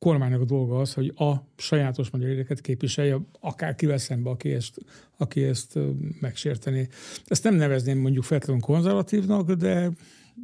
[0.00, 4.80] kormánynak a dolga az, hogy a sajátos magyar érdeket képviselje, akár kivel szembe, aki ezt,
[5.16, 5.78] aki ezt
[6.20, 6.88] megsérteni.
[7.26, 9.90] Ezt nem nevezném mondjuk feltétlenül konzervatívnak, de,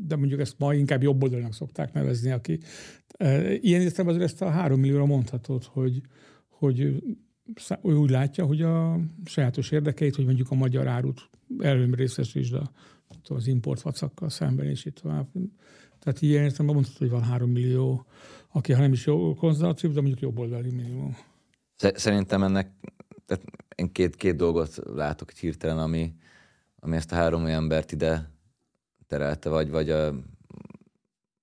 [0.07, 2.59] de mondjuk ezt ma inkább jobb oldalnak szokták nevezni, aki
[3.61, 6.01] ilyen értelemben azért ezt a három millióra mondhatod, hogy,
[6.49, 7.03] hogy
[7.83, 12.71] úgy látja, hogy a sajátos érdekeit, hogy mondjuk a magyar árut előbb részesítsd a,
[13.29, 15.29] az importvacakkal szemben, és itt tovább.
[15.99, 18.07] Tehát ilyen értelemben mondhatod, hogy van három millió
[18.57, 21.17] aki ha nem is jó konzervatív, de mondjuk jobb oldali minimum.
[21.77, 22.71] Szerintem ennek,
[23.27, 23.45] tehát
[23.75, 26.15] én két, két dolgot látok itt hirtelen, ami,
[26.79, 28.31] ami ezt a három olyan embert ide
[29.07, 30.07] terelte, vagy, vagy a,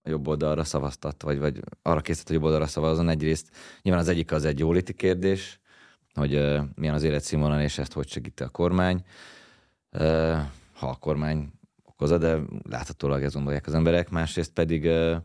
[0.01, 3.09] a jobb oldalra szavaztat, vagy, vagy arra készített, hogy jobb oldalra szavazzon.
[3.09, 3.49] Egyrészt
[3.81, 5.59] nyilván az egyik az egy jóléti kérdés,
[6.13, 9.03] hogy uh, milyen az életszínvonal, és ezt hogy segíti a kormány.
[9.91, 10.37] Uh,
[10.73, 11.51] ha a kormány
[11.83, 12.39] okozza, de
[12.69, 14.09] láthatólag ezt gondolják az emberek.
[14.09, 15.15] Másrészt pedig uh,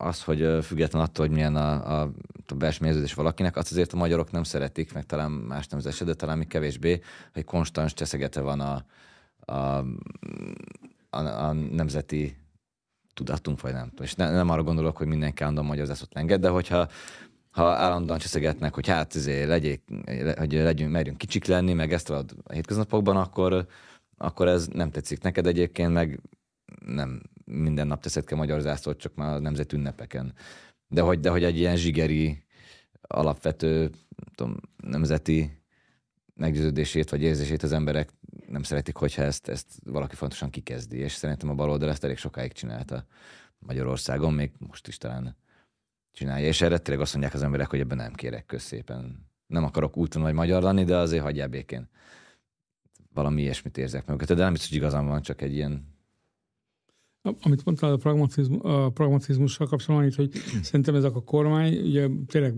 [0.00, 2.10] az, hogy független attól, hogy milyen a, a,
[2.46, 6.38] a belső valakinek, azt azért a magyarok nem szeretik, meg talán más nem de talán
[6.38, 7.00] még kevésbé,
[7.32, 8.84] hogy konstans cseszegete van a,
[9.52, 9.84] a,
[11.10, 12.36] a, a nemzeti
[13.14, 13.92] tudatunk, vagy nem.
[14.00, 16.88] És ne, nem arra gondolok, hogy mindenki állandóan magyar zászlót lenged, de hogyha
[17.50, 19.82] ha állandóan cseszegetnek, hogy hát azért legyék,
[20.36, 23.66] hogy legyünk, merjünk kicsik lenni, meg ezt a hétköznapokban, akkor,
[24.16, 26.20] akkor ez nem tetszik neked egyébként, meg
[26.86, 30.34] nem minden nap teszed a magyar zászlót, csak már a nemzet ünnepeken.
[30.88, 32.44] De hogy, de hogy egy ilyen zsigeri,
[33.00, 33.90] alapvető
[34.34, 35.62] tudom, nemzeti
[36.34, 38.10] meggyőződését vagy érzését az emberek
[38.46, 42.52] nem szeretik, hogyha ezt, ezt valaki fontosan kikezdi, és szerintem a baloldal ezt elég sokáig
[42.52, 43.06] csinálta
[43.58, 45.36] Magyarországon, még most is talán
[46.12, 49.26] csinálja, és erre tényleg azt mondják az emberek, hogy ebben nem kérek közszépen.
[49.46, 51.88] Nem akarok úton vagy magyar lenni, de azért hagyjál békén.
[53.12, 54.16] Valami ilyesmit érzek meg.
[54.16, 55.97] De nem biztos, hogy igazam van, csak egy ilyen
[57.42, 60.30] amit mondtál a, pragmatizmus, a pragmatizmussal kapcsolatban, hogy
[60.62, 62.54] szerintem ezek a kormány, ugye tényleg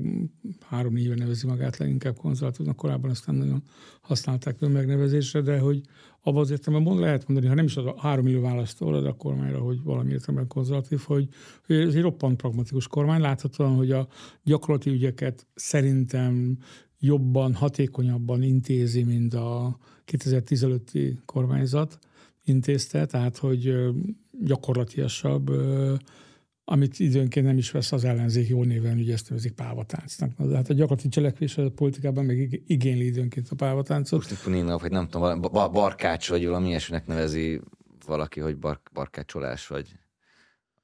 [0.66, 3.62] három éve nevezi magát leginkább konzervatívnak, korábban nem nagyon
[4.00, 5.80] használták megnevezésre, de hogy
[6.22, 9.12] abban az értelemben mond, lehet mondani, ha nem is az a három millió választó a
[9.12, 11.28] kormányra, hogy valami értelemben konzervatív, hogy,
[11.66, 13.20] hogy ez egy roppant pragmatikus kormány.
[13.20, 14.08] Láthatóan, hogy a
[14.42, 16.58] gyakorlati ügyeket szerintem
[16.98, 21.98] jobban, hatékonyabban intézi, mint a 2015-i kormányzat
[22.44, 23.74] intézte, tehát hogy
[24.44, 25.50] gyakorlatiasabb,
[26.64, 30.30] amit időnként nem is vesz az ellenzék jó néven, ugye ezt nevezik pávatáncnak.
[30.38, 34.30] De hát a gyakorlati cselekvés a politikában meg igényli időnként a pávatáncot.
[34.30, 37.60] Most Nina, hogy nem tudom, barkács vagy valami ilyesminek nevezi
[38.06, 39.98] valaki, hogy bar, barkácsolás vagy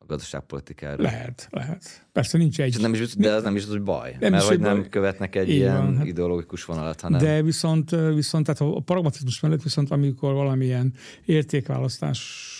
[0.06, 1.02] gazdaságpolitikára.
[1.02, 2.06] Lehet, lehet.
[2.12, 2.80] Persze nincs egy...
[2.80, 4.16] Nem is, de az nem is az, hogy baj.
[4.20, 4.88] Nem mert is, hogy nem baj.
[4.88, 7.20] követnek egy Így ilyen van, ideológikus vonalat, hanem...
[7.20, 10.94] De viszont, viszont tehát a pragmatizmus mellett viszont amikor valamilyen
[11.24, 12.50] értékválasztás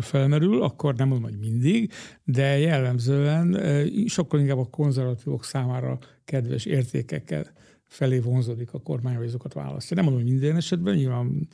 [0.00, 1.92] felmerül, akkor nem mondom, hogy mindig,
[2.24, 3.58] de jellemzően
[4.06, 7.52] sokkal inkább a konzervatívok számára kedves értékekkel
[7.82, 9.96] felé vonzódik a kormány, hogy azokat választja.
[9.96, 11.48] Nem mondom, hogy minden esetben, nyilván,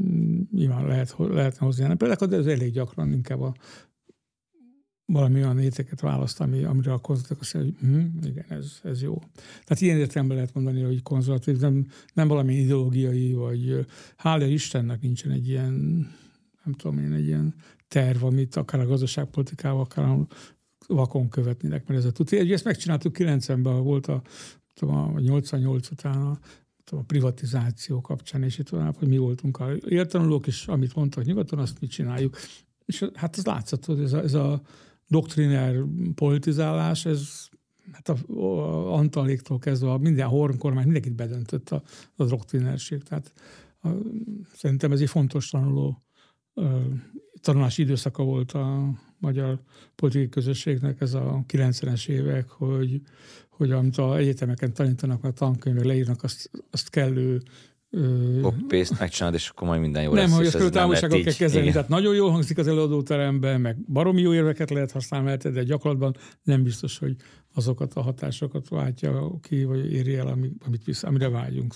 [0.00, 3.54] mm, nyilván lehet, lehetne hozni ilyen példákat, de ez elég gyakran inkább a
[5.12, 9.02] valami olyan értéket választ, ami, amire a konzervatívok azt mondják, hogy hm, igen, ez, ez
[9.02, 9.18] jó.
[9.64, 13.86] Tehát ilyen értelemben lehet mondani, hogy konzervatív, nem, nem valami ideológiai, vagy
[14.16, 16.06] hála Istennek nincsen egy ilyen,
[16.70, 17.54] nem tudom én, egy ilyen
[17.88, 20.26] terv, amit akár a gazdaságpolitikával, akár a
[20.86, 22.52] vakon követnének, mert ez a tuti.
[22.52, 24.22] Ezt megcsináltuk 90-ben, volt a,
[24.74, 26.38] tudom, a 88 után a,
[26.90, 31.58] a privatizáció kapcsán, és itt tovább, hogy mi voltunk a értanulók, és amit mondtak nyugaton,
[31.58, 32.36] azt mi csináljuk.
[32.84, 34.62] És hát ez látszott, hogy ez a, ez a
[35.08, 37.48] doktriner politizálás, ez
[37.92, 41.82] hát a, a Antaléktól kezdve a minden horn kormány mindenkit bedöntött a,
[42.16, 43.02] a doktrinerség.
[43.02, 43.32] Tehát
[43.82, 43.88] a,
[44.54, 46.02] szerintem ez egy fontos tanuló
[47.40, 49.60] tanulási időszaka volt a magyar
[49.94, 53.00] politikai közösségnek, ez a 90-es évek, hogy,
[53.48, 57.42] hogy amit a egyetemeken tanítanak, a tankönyvek leírnak, azt, azt kellő
[58.42, 60.28] Copy-paste megcsinálod, és akkor majd minden jó nem, lesz.
[60.28, 61.60] Nem, hogy ezt távolságot kell kezelni.
[61.60, 61.72] Igen.
[61.72, 66.62] Tehát nagyon jól hangzik az előadóteremben, meg baromi jó érveket lehet használni, de gyakorlatban nem
[66.62, 67.16] biztos, hogy
[67.54, 71.74] azokat a hatásokat váltja ki, vagy éri el, amit, amit vissza, amire vágyunk.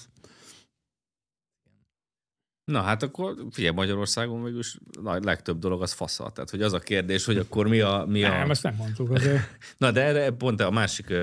[2.65, 6.33] Na hát akkor figyelj, Magyarországon végül is a legtöbb dolog az faszal.
[6.33, 8.05] Tehát, hogy az a kérdés, hogy akkor mi a...
[8.09, 8.29] Mi a...
[8.29, 9.43] Nem, ezt nem mondtuk azért.
[9.79, 11.15] Na, de erre pont a másik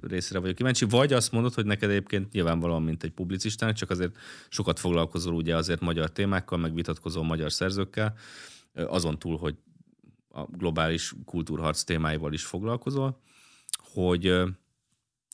[0.00, 0.84] részre vagyok kíváncsi.
[0.84, 4.16] Vagy azt mondod, hogy neked egyébként nyilvánvalóan, mint egy publicistának, csak azért
[4.48, 8.14] sokat foglalkozol ugye azért magyar témákkal, meg vitatkozol magyar szerzőkkel,
[8.74, 9.54] azon túl, hogy
[10.28, 13.20] a globális kultúrharc témáival is foglalkozol,
[13.92, 14.42] hogy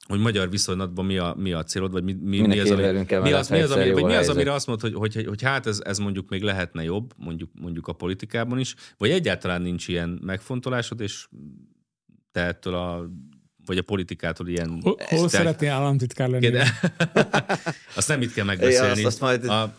[0.08, 3.32] hogy magyar viszonylatban mi a, mi a célod, vagy mi, mi, mi az, ami, mi
[3.32, 5.66] az, mi az, ami, vagy mi az, amire azt mondod, hogy, hogy, hogy, hogy hát
[5.66, 10.20] ez, ez mondjuk még lehetne jobb, mondjuk, mondjuk a politikában is, vagy egyáltalán nincs ilyen
[10.22, 11.28] megfontolásod, és
[12.32, 13.10] te ettől a
[13.66, 14.78] vagy a politikától ilyen...
[14.82, 16.50] Hol, hol szeretnél államtitkár lenni?
[16.50, 16.80] De,
[17.96, 18.86] azt nem itt kell megbeszélni.
[18.86, 19.44] Ja, azt, azt majd...
[19.44, 19.74] a,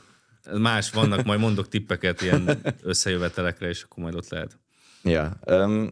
[0.54, 4.60] más vannak, majd mondok tippeket ilyen összejövetelekre, és akkor majd ott lehet.
[5.04, 5.90] Ja, um,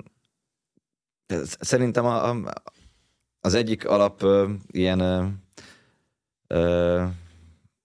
[1.59, 2.53] szerintem a, a,
[3.45, 5.25] az egyik alap uh, ilyen uh,
[6.59, 7.09] uh,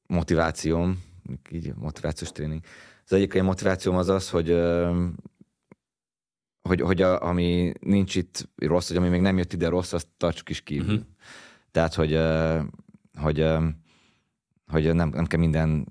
[0.07, 1.03] motivációm,
[1.51, 2.61] így motivációs tréning,
[3.05, 4.97] az egyik ilyen motivációm az az, hogy uh,
[6.63, 10.09] hogy, hogy a, ami nincs itt rossz, hogy ami még nem jött ide rossz, azt
[10.17, 10.95] tartsuk is kívül.
[10.95, 11.07] Uh-huh.
[11.71, 12.61] Tehát, hogy, uh,
[13.21, 13.65] hogy, uh,
[14.67, 15.89] hogy nem, nem kell minden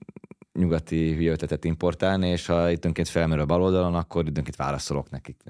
[0.53, 5.43] nyugati hülye ötletet importálni, és ha időnként felmerül a bal oldalon, akkor időnként válaszolok nekik.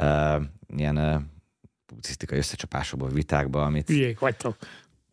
[0.00, 0.42] Uh,
[0.76, 1.28] ilyen
[1.86, 3.88] publicisztikai összecsapásokban, vitákban, amit...
[3.88, 4.56] Hülyék vagytok.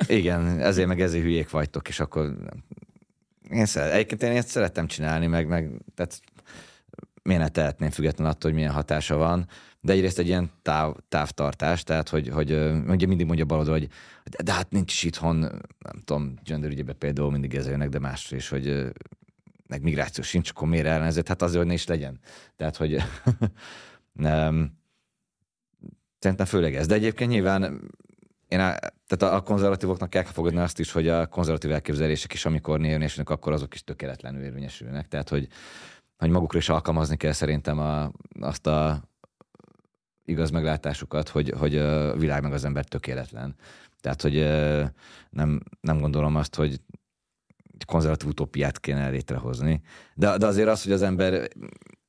[0.08, 2.36] Igen, ezért meg ezért hülyék vagytok, és akkor
[3.50, 6.20] én szeret, egyébként én ezt szerettem csinálni, meg, meg tehát
[7.24, 9.48] miért ne tehetném függetlenül attól, hogy milyen hatása van,
[9.82, 12.52] de egyrészt egy ilyen táv, távtartás, tehát hogy, hogy
[12.88, 13.90] ugye mindig mondja baloldal, hogy
[14.30, 15.40] de, de hát nincs is itthon,
[15.80, 18.92] nem tudom, gender ügyében például mindig ez jönnek, de másra is, hogy
[19.68, 21.28] meg migráció sincs, akkor miért ellenezett?
[21.28, 22.20] Hát azért, hogy ne is legyen.
[22.56, 22.98] Tehát, hogy
[24.14, 24.78] nem,
[26.24, 26.88] Szerintem főleg ez.
[26.88, 27.82] De egyébként nyilván
[28.48, 28.76] én a,
[29.08, 33.54] tehát a konzervatívoknak kell fogadni azt is, hogy a konzervatív elképzelések is, amikor érvényesülnek, akkor
[33.54, 35.08] azok is tökéletlenül érvényesülnek.
[35.08, 35.48] Tehát, hogy,
[36.18, 39.04] hogy magukra is alkalmazni kell szerintem a, azt a
[40.26, 43.56] igaz meglátásukat, hogy, hogy a világ meg az ember tökéletlen.
[44.02, 44.34] Tehát, hogy
[45.30, 46.82] nem, nem gondolom azt, hogy
[47.86, 49.82] konzervatív utópiát kéne létrehozni.
[50.16, 51.48] De, de azért az, hogy az ember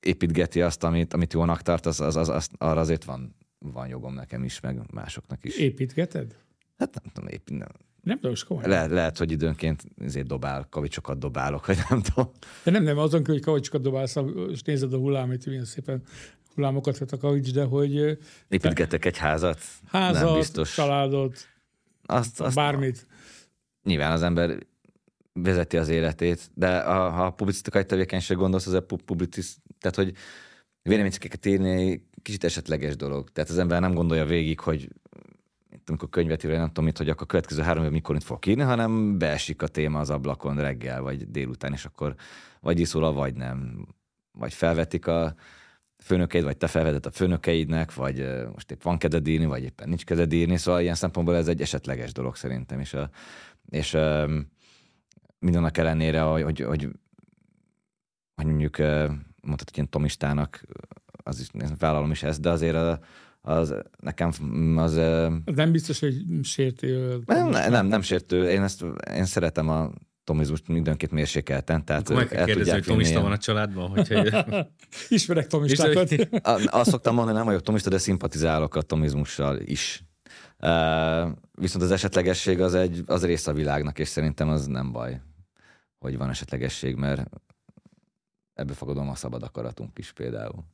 [0.00, 4.14] építgeti azt, amit, amit jónak tart, az, az, az, az, arra azért van van jogom
[4.14, 5.56] nekem is, meg másoknak is.
[5.56, 6.36] Építgeted?
[6.78, 7.68] Hát nem tudom, épít, nem.
[8.02, 8.70] Nem tudom, komolyan.
[8.70, 12.30] Le, lehet, hogy időnként ezért dobál, kavicsokat dobálok, vagy nem tudom.
[12.64, 14.16] De nem, nem, azon hogy kavicsokat dobálsz,
[14.50, 16.02] és nézed a hullámit, milyen szépen
[16.54, 18.18] hullámokat vett a kavics, de hogy...
[18.48, 19.60] Építgetek egy házat.
[19.86, 20.74] Házat, nem biztos.
[20.74, 21.48] családot,
[22.06, 23.06] azt, azt, bármit.
[23.82, 24.58] Nyilván az ember
[25.32, 30.12] vezeti az életét, de a, ha a publicisztikai tevékenység gondolsz, az a publicisz, tehát hogy
[30.82, 33.30] véleménycikkeket írni kicsit esetleges dolog.
[33.30, 34.88] Tehát az ember nem gondolja végig, hogy
[35.86, 38.46] amikor könyvet ír, nem tudom mit, hogy akkor a következő három év mikor itt fog
[38.46, 42.14] írni, hanem beesik a téma az ablakon reggel, vagy délután, és akkor
[42.60, 43.86] vagy iszol, vagy nem.
[44.32, 45.34] Vagy felvetik a
[45.98, 50.04] főnökeid, vagy te felveted a főnökeidnek, vagy most épp van kedved írni, vagy éppen nincs
[50.04, 53.10] kedved írni, szóval ilyen szempontból ez egy esetleges dolog szerintem, és, a,
[53.68, 54.50] és um,
[55.38, 56.88] mindannak ellenére, hogy, hogy, hogy,
[58.34, 58.78] hogy mondjuk
[59.40, 60.64] mondhatod, ilyen tomistának
[61.24, 61.48] az is,
[61.78, 63.00] vállalom is ezt, de azért a,
[63.40, 64.32] az nekem
[64.76, 64.94] az...
[65.44, 67.18] Nem biztos, hogy sértő.
[67.26, 68.50] Nem, nem, nem, nem sértő.
[68.50, 69.90] Én, ezt, én szeretem a
[70.24, 71.84] tomizmust mindenképp mérsékelten.
[71.84, 73.88] Tehát Akkor meg kell kérdezni, hogy tomista van a családban?
[73.88, 74.46] Hogyha...
[75.08, 76.28] Ismerek tomistákat.
[76.66, 80.04] Azt szoktam mondani, nem vagyok tomista, de szimpatizálok a tomizmussal is.
[80.60, 85.20] Uh, viszont az esetlegesség az egy az része a világnak, és szerintem az nem baj,
[85.98, 87.30] hogy van esetlegesség, mert
[88.54, 90.64] ebből fogadom a szabad akaratunk is például.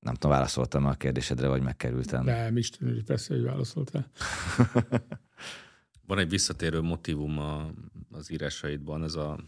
[0.00, 2.24] Nem tudom, válaszoltam a kérdésedre, vagy megkerültem.
[2.24, 4.10] Nem, Isten, persze, hogy válaszoltál.
[6.06, 7.70] Van egy visszatérő motivum a,
[8.10, 9.38] az írásaidban, ez a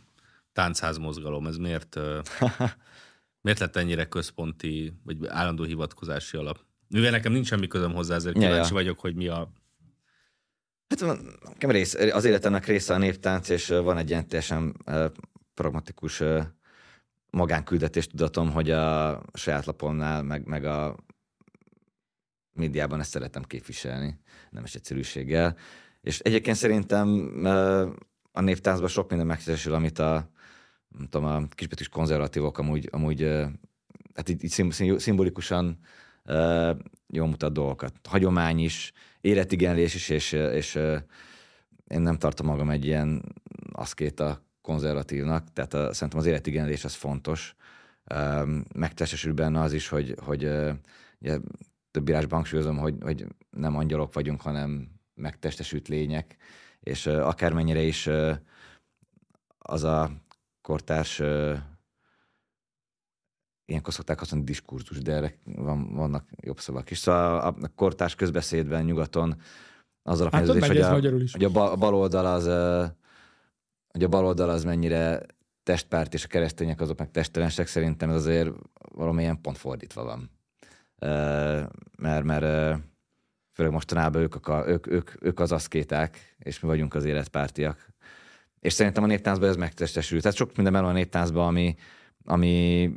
[0.53, 1.99] táncház mozgalom, ez miért,
[3.43, 6.59] miért lett ennyire központi, vagy állandó hivatkozási alap?
[6.89, 8.73] Mivel nekem nincs semmi közöm hozzá, ezért kíváncsi ja, ja.
[8.73, 9.53] vagyok, hogy mi a...
[10.89, 14.77] Hát nekem rész, az életemnek része a néptánc, és van egy ilyen teljesen
[15.55, 16.23] pragmatikus
[17.31, 20.97] magánküldetés tudatom, hogy a saját lapomnál, meg, meg a
[22.53, 24.21] médiában ezt szeretem képviselni,
[24.51, 25.57] nem is egyszerűséggel.
[26.01, 27.09] És egyébként szerintem
[28.33, 30.31] a névtáncban sok minden megkezdésül, amit a,
[30.89, 33.23] nem tudom, a kisbetűs konzervatívok amúgy, amúgy
[34.15, 35.79] hát így, így szimbolikusan
[37.07, 37.95] jól mutat dolgokat.
[38.09, 40.75] Hagyomány is, életigenlés is, és, és
[41.87, 43.23] én nem tartom magam egy ilyen
[43.73, 47.55] aszkéta konzervatívnak, tehát a, szerintem az életigenlés az fontos.
[48.75, 50.45] Megtestesül benne az is, hogy, hogy
[51.21, 51.39] ugye,
[51.91, 56.37] több írásban hangsúlyozom, hogy, hogy nem angyalok vagyunk, hanem megtestesült lények,
[56.81, 58.09] és akármennyire is
[59.59, 60.11] az a
[60.63, 61.23] kortárs
[63.65, 66.99] ilyenkor szokták használni diskurzus, de erre van, vannak jobb szavak is.
[66.99, 69.35] Szóval a, a kortárs közbeszédben nyugaton
[70.03, 72.47] az Hát alapján, megy hogy, a, hogy a bal- a baloldal az
[73.93, 75.23] hogy a baloldal az mennyire
[75.63, 78.51] testpárt, és a keresztények azok meg testelensek, szerintem ez azért
[78.95, 80.31] valamilyen pont fordítva van.
[81.97, 82.81] Mert, mert
[83.53, 87.89] főleg mostanában ők, a, ők, ők, ők az aszkéták, és mi vagyunk az életpártiak.
[88.61, 90.21] És szerintem a néptáncban ez megtestesül.
[90.21, 91.75] Tehát sok minden van a néptáncban, ami,
[92.25, 92.91] ami,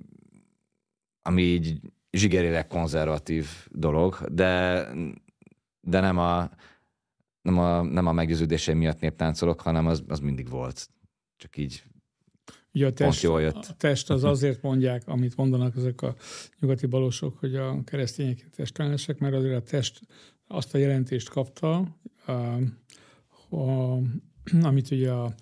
[1.21, 1.79] ami így
[2.11, 4.87] zsigerileg konzervatív dolog, de,
[5.81, 6.49] de nem a,
[7.43, 10.89] nem a, nem a meggyőződésem miatt néptáncolok, hanem az, az mindig volt.
[11.37, 11.83] Csak így
[12.71, 16.15] Ugye a test, a test az azért mondják, amit mondanak ezek a
[16.59, 19.99] nyugati balosok, hogy a keresztények testelenesek, mert azért a test
[20.47, 22.31] azt a jelentést kapta, a,
[23.55, 23.97] a,
[24.61, 25.33] amit ugye a,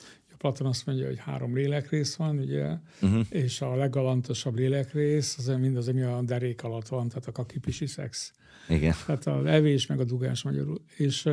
[0.42, 3.26] Platon azt mondja, hogy három lélekrész van, ugye, uh-huh.
[3.30, 8.34] és a leggalantosabb lélekrész az mindaz, ami a derék alatt van, tehát a kakipisi szex.
[8.70, 8.94] Igen.
[9.06, 10.82] Tehát az evés meg a dugás magyarul.
[10.98, 11.30] És,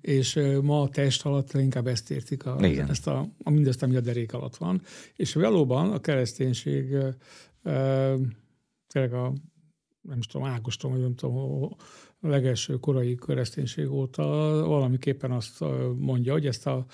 [0.00, 2.90] és ma a test alatt inkább ezt értik, a, Igen.
[2.90, 4.82] ezt a, a, mindazt, ami a derék alatt van.
[5.16, 6.96] És valóban a kereszténység
[8.86, 9.32] tényleg a
[10.08, 11.62] nem is tudom, Ágoston, vagy nem tudom,
[12.20, 14.24] a legelső korai kereszténység óta
[14.66, 15.64] valamiképpen azt
[15.96, 16.86] mondja, hogy ezt a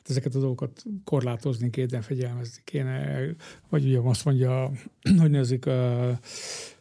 [0.00, 3.20] hát ezeket a dolgokat korlátozni kéne, fegyelmezni kéne,
[3.68, 4.70] vagy ugye azt mondja,
[5.20, 6.16] hogy nevezik uh,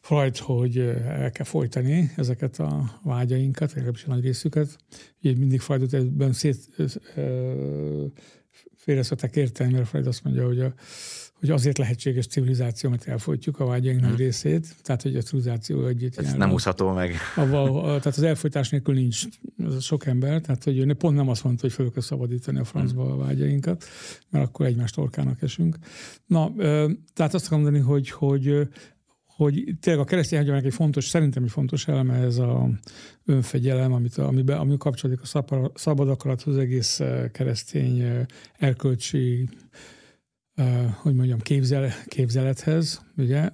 [0.01, 4.78] Freud, hogy el kell folytani ezeket a vágyainkat, legalábbis a nagy részüket.
[5.22, 6.57] Ugye mindig Freudot ebben szét
[7.15, 8.05] ö,
[8.76, 10.74] félre szokták érteni, mert Freud azt mondja, hogy, a,
[11.40, 16.18] hogy azért lehetséges civilizáció, mert elfolytjuk a vágyaink nagy részét, tehát hogy a civilizáció együtt
[16.18, 17.16] Ez nem úszható meg.
[17.36, 19.24] Avval, tehát az elfolytás nélkül nincs
[19.80, 23.14] sok ember, tehát hogy ő pont nem azt mondta, hogy fel kell szabadítani a francba
[23.14, 23.86] a vágyainkat,
[24.30, 25.78] mert akkor egymást torkának esünk.
[26.26, 26.54] Na,
[27.14, 28.68] tehát azt akarom mondani, hogy, hogy
[29.26, 32.70] hogy tényleg a keresztény hagyományok egy fontos, szerintem egy fontos eleme ez a
[33.26, 38.26] önfegyelem, amit, amiben, ami kapcsolódik a szabad, akarathoz, egész keresztény
[38.58, 39.50] erkölcsi,
[41.01, 43.49] hogy mondjam, képzel, képzelethez, ugye.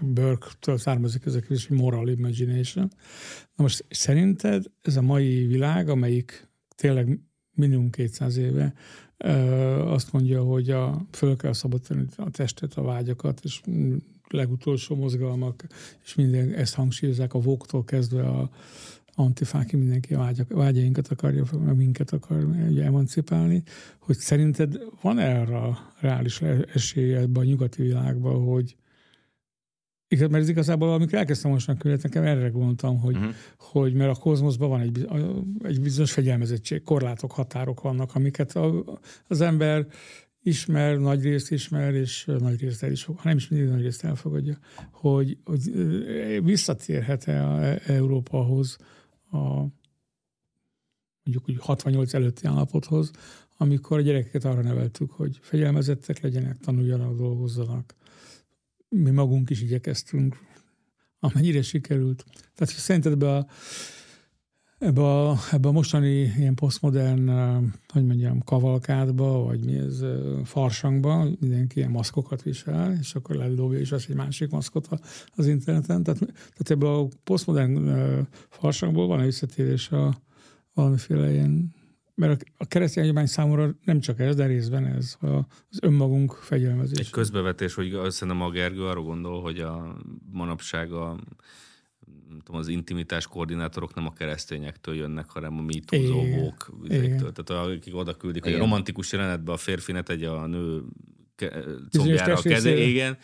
[0.00, 2.90] Burke-től származik ez a kérdés, hogy moral imagination.
[3.54, 7.20] Na most szerinted ez a mai világ, amelyik tényleg
[7.54, 8.74] minimum 200 éve
[9.84, 13.60] azt mondja, hogy a, föl kell szabadítani a testet, a vágyakat, és
[14.28, 15.66] legutolsó mozgalmak,
[16.04, 18.50] és minden ezt hangsúlyozzák a voktól kezdve a
[19.18, 23.62] antifáki mindenki a vágyak, vágyainkat akarja, meg minket akar ugye, emancipálni,
[23.98, 26.40] hogy szerinted van erre reális
[26.74, 28.76] esélye ebben a nyugati világban, hogy
[30.08, 33.32] Igaz, mert ez igazából, amikor elkezdtem most a könyvet, nekem erre gondoltam, hogy, uh-huh.
[33.58, 35.08] hogy mert a kozmoszban van egy,
[35.62, 38.84] egy bizonyos fegyelmezettség, korlátok, határok vannak, amiket a,
[39.26, 39.86] az ember
[40.42, 43.82] ismer, nagy részt ismer, és nagy részt el is fog, ha nem is mindig nagy
[43.82, 44.58] részt elfogadja,
[44.92, 45.70] hogy, hogy
[46.44, 48.76] visszatérhet-e a Európahoz
[49.30, 49.66] a
[51.26, 53.10] mondjuk úgy 68 előtti állapothoz,
[53.56, 57.94] amikor a gyerekeket arra neveltük, hogy fegyelmezettek legyenek, tanuljanak, dolgozzanak,
[58.88, 60.38] mi magunk is igyekeztünk,
[61.18, 62.24] amennyire sikerült.
[62.54, 63.46] Tehát szerinted ebbe a,
[64.78, 67.28] ebbe a, ebbe a mostani ilyen posztmodern,
[67.92, 70.04] hogy mondjam, kavalkádba, vagy mi ez,
[70.44, 74.88] farsangba, mindenki ilyen maszkokat visel, és akkor ledobja is az egy másik maszkot
[75.34, 76.02] az interneten.
[76.02, 77.90] Tehát, tehát ebbe a posztmodern
[78.48, 80.16] farsangból van egy visszatérés a
[80.74, 81.74] valamiféle ilyen
[82.16, 86.98] mert a keresztény hagyomány számomra nem csak ez, de részben ez az önmagunk fegyelmezés.
[86.98, 89.96] Egy közbevetés, hogy szerintem a Gergő arra gondol, hogy a
[90.32, 91.18] manapság a
[92.44, 96.70] tudom, az intimitás koordinátorok nem a keresztényektől jönnek, hanem a mítózóvók.
[96.88, 100.82] Tehát akik oda küldik, hogy a romantikus jelenetben a férfi ne tegye a nő
[101.90, 103.18] combjára a kezé, igen,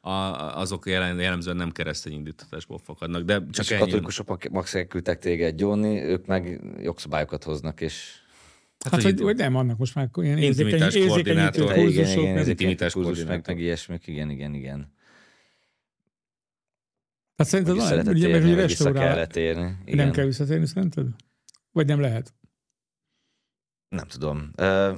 [0.00, 0.10] a,
[0.58, 5.56] azok jelen, jellemzően nem keresztény indítatásból fakadnak, de csak és a katolikusok max elküldtek téged
[5.56, 8.24] gyónni, ők meg jogszabályokat hoznak, és
[8.78, 11.76] Hát, hát hogy, hogy nem, annak most már ilyen intimitás koordinátor.
[11.76, 13.26] Igen, igen, igen, intimitás koordinátor.
[13.28, 14.92] Meg, meg ilyesmik, igen, igen, igen.
[17.36, 19.76] Hát szerinted van, ugye, mert ugye restaurál, kellett érni.
[19.84, 20.04] Igen.
[20.04, 21.06] Nem kell visszatérni, szerinted?
[21.72, 22.34] Vagy nem lehet?
[23.88, 24.50] Nem tudom.
[24.56, 24.96] Uh,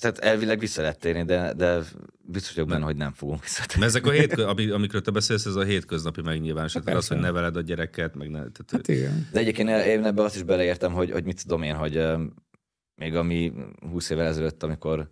[0.00, 1.78] tehát elvileg vissza lehet térni, de, de
[2.20, 3.80] biztos vagyok benne, hogy nem fogunk visszatérni.
[3.80, 6.72] Mert ezek a hétkö, amikről te beszélsz, ez a hétköznapi megnyilvánulás.
[6.72, 8.70] Hát az, hogy neveled a gyereket, meg ne, tehát...
[8.70, 9.28] Hát igen.
[9.32, 12.20] De egyébként én ebbe azt is beleértem, hogy, hogy mit tudom én, hogy uh,
[12.94, 13.52] még ami
[13.90, 15.08] 20 évvel ezelőtt, amikor,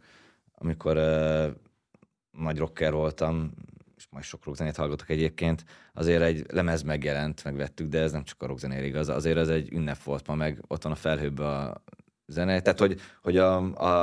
[0.55, 1.47] amikor uh,
[2.31, 3.53] nagy rocker voltam,
[4.15, 8.47] majd sok rockzenét hallgatok egyébként, azért egy lemez megjelent, megvettük, de ez nem csak a
[8.47, 11.83] rockzenére igaz, azért ez egy ünnep volt ma, meg ott van a felhőben a
[12.27, 12.61] zene.
[12.61, 13.57] Tehát, hogy, hogy a,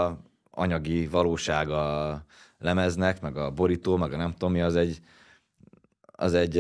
[0.08, 2.26] a, anyagi valósága a
[2.58, 5.00] lemeznek, meg a borító, meg a nem tudom mi, az egy,
[6.02, 6.58] az egy,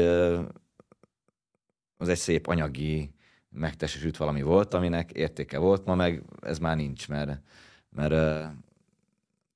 [1.97, 3.13] az egy szép anyagi
[3.49, 7.41] megtestesült valami volt, aminek értéke volt, ma meg ez már nincs, mert,
[7.89, 8.13] mert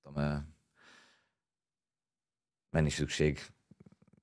[0.03, 0.53] tudom,
[2.69, 3.39] menni szükség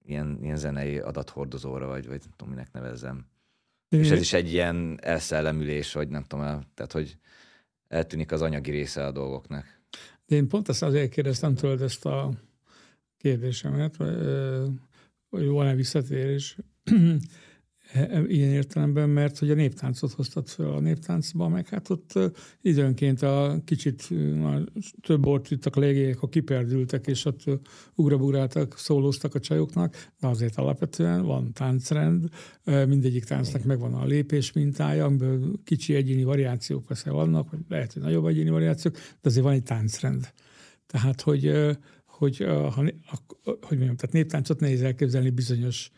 [0.04, 3.26] ilyen, ilyen zenei adathordozóra, vagy, vagy nem tudom, minek nevezzem.
[3.88, 6.44] És ez is egy ilyen elszellemülés, vagy nem tudom,
[6.74, 7.16] tehát hogy
[7.88, 9.80] eltűnik az anyagi része a dolgoknak.
[10.26, 12.30] De én pont ezt azért kérdeztem tőled ezt a
[13.16, 13.96] kérdésemet,
[15.28, 16.56] hogy van-e visszatérés
[18.26, 22.18] ilyen értelemben, mert hogy a néptáncot hoztad fel a néptáncba, meg hát ott
[22.60, 24.08] időnként a kicsit
[24.42, 24.64] a
[25.00, 27.44] több bort ittak a légélyek, a kiperdültek, és ott
[27.94, 32.28] ugrabugráltak, szólóztak a csajoknak, de azért alapvetően van táncrend,
[32.64, 38.02] mindegyik táncnak megvan a lépés mintája, amiből kicsi egyéni variációk persze vannak, vagy lehet, hogy
[38.02, 40.32] nagyobb egyéni variációk, de azért van egy táncrend.
[40.86, 41.52] Tehát, hogy,
[42.06, 42.84] hogy, ha,
[43.42, 45.90] hogy mondjam, tehát néptáncot nehéz elképzelni bizonyos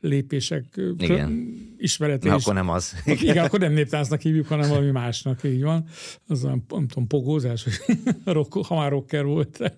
[0.00, 0.64] lépések
[0.98, 1.54] igen.
[1.78, 2.28] ismerete.
[2.28, 2.94] Na, akkor nem az.
[3.04, 3.22] Igen.
[3.22, 5.84] igen, akkor nem néptáncnak hívjuk, hanem valami másnak, így van.
[6.26, 7.66] Az nem, nem tudom, pogózás,
[8.24, 9.74] rock, ha már rocker volt.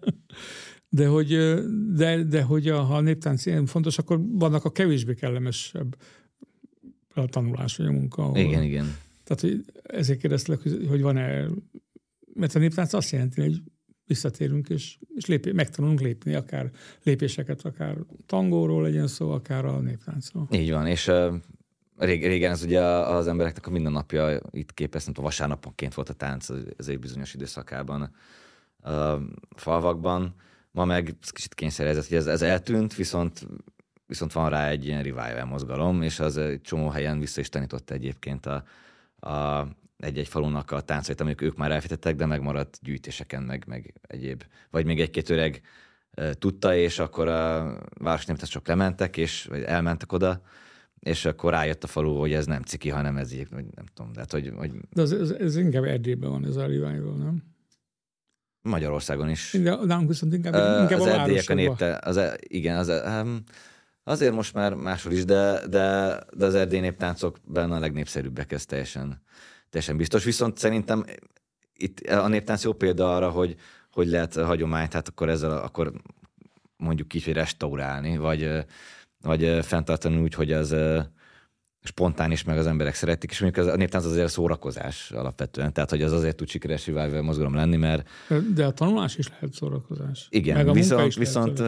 [0.88, 1.38] De hogy,
[1.94, 5.96] de, de hogy a, ha a néptánc ilyen fontos, akkor vannak a kevésbé kellemesebb
[7.14, 8.22] a tanulás vagy a munka.
[8.22, 8.96] Ahol, igen, igen.
[9.24, 11.46] Tehát hogy ezért kérdeztelek, hogy van-e,
[12.34, 13.62] mert a néptánc azt jelenti, hogy
[14.06, 16.70] visszatérünk, és, és lép, megtanulunk lépni, akár
[17.02, 17.96] lépéseket, akár
[18.26, 20.48] tangóról legyen szó, akár a néptáncról.
[20.50, 21.34] Így van, és uh,
[21.96, 26.48] régen ez ugye az embereknek a mindennapja itt képes, nem tudom, vasárnaponként volt a tánc
[26.76, 28.12] az egy bizonyos időszakában
[28.82, 29.18] a
[29.56, 30.34] falvakban.
[30.70, 33.46] Ma meg kicsit kényszerezett, hogy ez, ez eltűnt, viszont
[34.06, 37.94] viszont van rá egy ilyen revival mozgalom, és az egy csomó helyen vissza is tanította
[37.94, 38.64] egyébként a,
[39.28, 39.66] a
[40.02, 44.44] egy-egy falunak a táncait, amik ők már elfitettek, de megmaradt gyűjtéseken, meg, meg egyéb.
[44.70, 45.60] Vagy még egy-két öreg
[46.38, 50.42] tudta, és akkor a csak lementek, és vagy elmentek oda,
[50.98, 54.12] és akkor rájött a falu, hogy ez nem ciki, hanem ez így, nem tudom.
[54.12, 54.72] Tehát, hogy, hogy...
[54.92, 57.42] De ez, ez, ez inkább Erdélyben van ez a revival, nem?
[58.62, 59.56] Magyarországon is.
[59.62, 62.88] De nálunk viszont inkább, uh, inkább az a erdélyek a népte, az, e- igen, az,
[62.88, 63.42] um,
[64.04, 68.64] azért most már máshol is, de, de, de az erdély néptáncok benne a legnépszerűbbek, ez
[68.64, 69.22] teljesen,
[69.72, 70.24] teljesen biztos.
[70.24, 71.04] Viszont szerintem
[71.76, 73.56] itt a néptánc jó példa arra, hogy,
[73.92, 75.92] hogy lehet hagyományt, hát akkor ezzel akkor
[76.76, 78.50] mondjuk kicsit restaurálni, vagy,
[79.20, 80.76] vagy fenntartani úgy, hogy az
[81.84, 86.02] spontán is, meg az emberek szeretik, és mondjuk a néptánc azért szórakozás alapvetően, tehát hogy
[86.02, 88.08] az azért tud sikeres revival mozgalom lenni, mert...
[88.54, 90.26] De a tanulás is lehet szórakozás.
[90.30, 91.62] Igen, meg a viszont, viszont,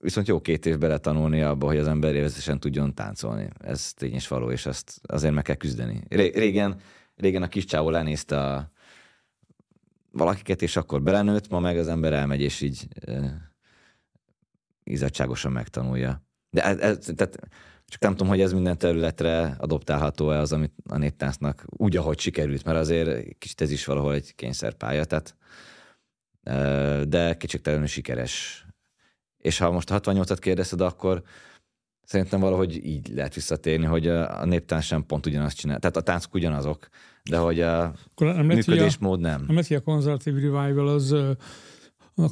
[0.00, 3.48] viszont jó két év bele tanulni abba, hogy az ember élvezesen tudjon táncolni.
[3.58, 6.02] Ez tényes való, és ezt azért meg kell küzdeni.
[6.08, 6.76] Régen
[7.22, 8.70] Régen a kis csávó lenézte a
[10.10, 13.20] valakiket, és akkor belenőtt, ma meg az ember elmegy, és így e,
[14.84, 16.22] izzadságosan megtanulja.
[16.50, 17.38] De ez, tehát
[17.86, 22.64] csak nem tudom, hogy ez minden területre adoptálható-e az, amit a néptáncnak úgy, ahogy sikerült,
[22.64, 25.36] mert azért kicsit ez is valahol egy kényszerpálya, tehát
[27.08, 28.66] de kétségtelenül sikeres.
[29.38, 31.22] És ha most a 68-at kérdezted, akkor
[32.04, 35.78] Szerintem valahogy így lehet visszatérni, hogy a néptánc sem pont ugyanazt csinál.
[35.78, 36.88] Tehát a táncok ugyanazok,
[37.30, 39.40] de hogy a nem működésmód nem.
[39.40, 41.14] Nem lehet, hogy a konzervatív revival az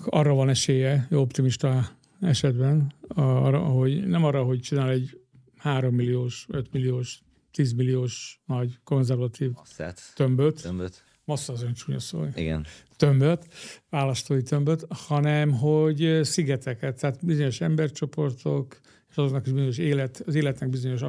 [0.04, 1.88] arra van esélye, optimista
[2.20, 5.20] esetben, arra, hogy nem arra, hogy csinál egy
[5.56, 7.22] 3 milliós, 5 milliós,
[7.52, 10.00] 10 milliós nagy konzervatív Masszát.
[10.14, 10.62] tömböt.
[10.62, 11.04] Tömböt.
[11.24, 12.26] Massza az öncsúnya szó.
[12.34, 12.66] Igen.
[12.96, 13.46] Tömböt,
[13.90, 18.78] választói tömböt, hanem hogy szigeteket, tehát bizonyos embercsoportok,
[19.10, 21.02] és azoknak is bizonyos élet, az életnek bizonyos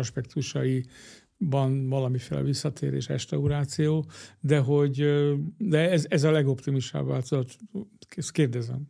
[1.41, 4.05] aspektusaiban valamiféle visszatérés, restauráció,
[4.39, 5.05] de hogy
[5.57, 7.57] de ez, ez a legoptimistább változat.
[8.15, 8.87] Ezt kérdezem.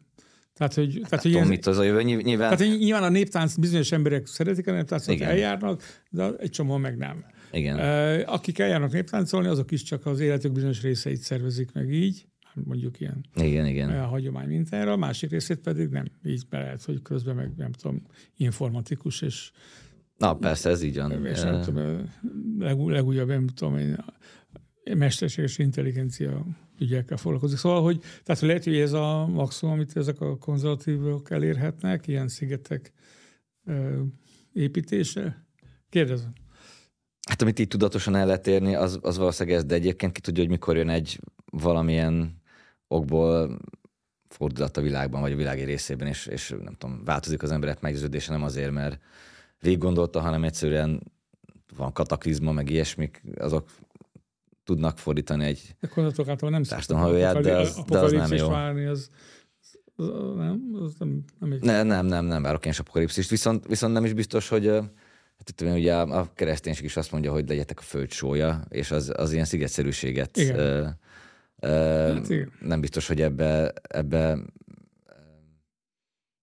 [0.54, 2.58] Tehát, hogy, tehát, hát hogy tudom, mit az a jövő, nyilván.
[2.58, 5.30] Tehát, nyilván a néptánc, bizonyos emberek szeretik a néptáncot, Igen.
[5.30, 7.26] eljárnak, de egy csomó meg nem.
[7.52, 7.80] Igen.
[8.26, 13.26] Akik eljárnak néptáncolni, azok is csak az életük bizonyos részeit szervezik meg így mondjuk ilyen
[13.36, 13.90] igen, igen.
[13.90, 16.06] A hagyomány mintára, a másik részét pedig nem.
[16.26, 18.02] Így be lehet, hogy közben meg nem tudom,
[18.38, 19.52] informatikus és
[20.22, 21.26] Na persze, ez így van.
[21.26, 22.10] És nem tudom,
[22.60, 23.98] leg, legújabb, nem tudom én,
[24.98, 26.46] mesterséges intelligencia
[26.80, 27.58] ügyekkel foglalkozik.
[27.58, 32.92] Szóval, hogy, tehát lehet, hogy ez a maximum, amit ezek a konzervatívok elérhetnek, ilyen szigetek
[34.54, 35.46] építése?
[35.90, 36.34] Kérdezem.
[37.30, 40.42] Hát amit így tudatosan el lehet érni, az, az valószínűleg ez, de egyébként ki tudja,
[40.42, 42.42] hogy mikor jön egy valamilyen
[42.88, 43.60] okból
[44.28, 48.32] fordulat a világban, vagy a világ részében, és, és nem tudom, változik az emberek meggyőződése
[48.32, 49.00] nem azért, mert
[49.62, 51.02] végig gondolta, hanem egyszerűen
[51.76, 53.70] van kataklizma, meg ilyesmik, azok
[54.64, 55.76] tudnak fordítani egy
[56.28, 58.48] által nem társadalomhajóját, de az, de az nem jó.
[58.48, 59.10] Várni, az,
[59.96, 61.58] az, nem, az nem, nem.
[61.62, 65.56] Ne, nem, nem, nem várok én is apokalipszist, viszont, viszont nem is biztos, hogy hát
[65.56, 69.34] tudom, ugye a kereszténység is azt mondja, hogy legyetek a föld sója, és az, az
[69.34, 70.60] ilyen szigetszerűséget Igen.
[70.60, 70.88] ö,
[71.60, 72.52] ö, Hát igen.
[72.60, 74.38] nem biztos, hogy ebbe, ebbe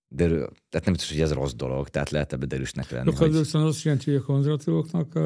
[0.08, 3.08] derül, tehát nem biztos, hogy ez rossz dolog, tehát lehet ebbe derűsnek lenni.
[3.08, 5.18] Akkor Hogy, viszont azt jelenti, hogy a konzervatívoknak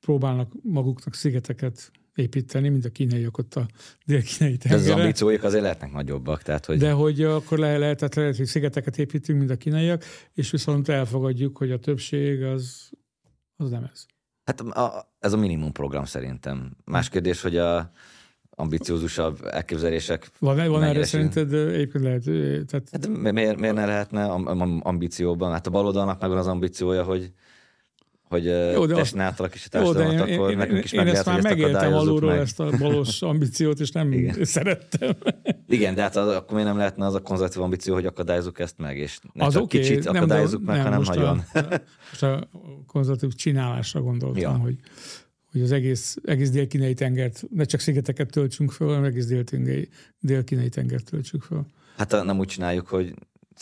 [0.00, 3.66] próbálnak maguknak szigeteket építeni, mint a kínaiak ott a
[4.04, 5.00] dél-kínai de az tengerre.
[5.00, 8.98] ambícióik azért lehetnek nagyobbak, tehát hogy De hogy akkor le, lehet, tehát lehet, hogy szigeteket
[8.98, 12.90] építünk, mint a kínaiak, és viszont elfogadjuk, hogy a többség az,
[13.56, 14.06] az nem ez.
[14.44, 16.76] Hát a, ez a minimum program szerintem.
[16.84, 17.90] Más kérdés, hogy a
[18.58, 22.22] ambiciózusabb elképzelések Van, van erre szerinted egyébként lehet,
[22.66, 25.52] tehát Hát mi- miért, miért ne lehetne am- am- ambícióban?
[25.52, 27.32] Hát a baloldalnak megvan az ambíciója, hogy
[28.28, 31.14] hogy Jó, de azt- átalakítsa a de társadalmat, én, akkor én, nekünk is én meg
[31.14, 32.38] ezt lehet, már megéltem alulról, meg.
[32.40, 34.44] ezt a balos ambíciót, és nem Igen.
[34.44, 35.16] szerettem.
[35.68, 38.78] Igen, de hát az, akkor miért nem lehetne az a konzervatív ambíció, hogy akadályozzuk ezt
[38.78, 41.42] meg, és ne az csak oké, kicsit nem, akadályozzuk de, meg, nem, hanem most nagyon.
[41.54, 41.60] A,
[42.10, 42.48] most a
[42.86, 44.50] konzervatív csinálásra gondoltam, Ja.
[44.50, 44.76] hogy,
[45.56, 49.88] hogy az egész, egész dél-kínai tengert, ne csak szigeteket töltsünk föl, hanem egész dél-kínai,
[50.20, 51.66] dél-kínai tengert töltsük föl.
[51.96, 53.14] Hát nem úgy csináljuk, hogy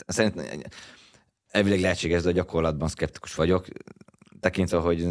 [0.07, 0.45] szerintem
[1.49, 3.66] elvileg lehetséges, de a gyakorlatban szkeptikus vagyok,
[4.41, 5.03] tekintve, hogy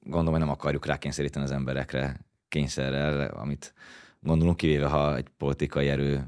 [0.00, 3.74] gondolom, hogy nem akarjuk rákényszeríteni az emberekre kényszerrel, amit
[4.20, 6.26] gondolunk, kivéve ha egy politikai erő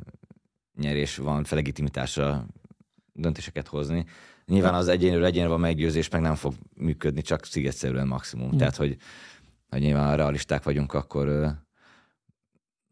[0.77, 2.47] nyerés van, felegitimitásra
[3.13, 4.05] döntéseket hozni.
[4.47, 8.55] Nyilván az egyénről egyénre van meggyőzés, meg nem fog működni, csak szigetszerűen maximum.
[8.55, 8.57] Mm.
[8.57, 8.97] Tehát, hogy,
[9.73, 11.55] hogy nyilván ha realisták vagyunk, akkor,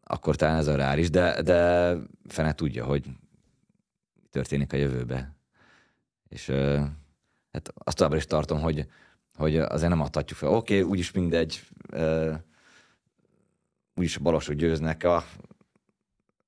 [0.03, 1.93] akkor talán ez a reális, de, de
[2.27, 3.05] fene tudja, hogy
[4.13, 5.35] mi történik a jövőbe.
[6.29, 6.49] És
[7.51, 8.87] hát azt továbbra is tartom, hogy,
[9.35, 10.49] hogy azért nem adhatjuk fel.
[10.49, 11.61] Oké, okay, úgyis mindegy,
[13.95, 15.25] úgyis a balosok győznek, a,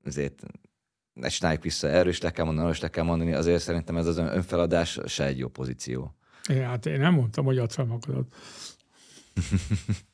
[0.06, 0.44] azért
[1.14, 3.98] ne csináljuk vissza, erről is le kell mondani, arról is le kell mondani, azért szerintem
[3.98, 6.16] ez az ön- önfeladás se egy jó pozíció.
[6.48, 8.36] Én, hát én nem mondtam, hogy add fel magadat.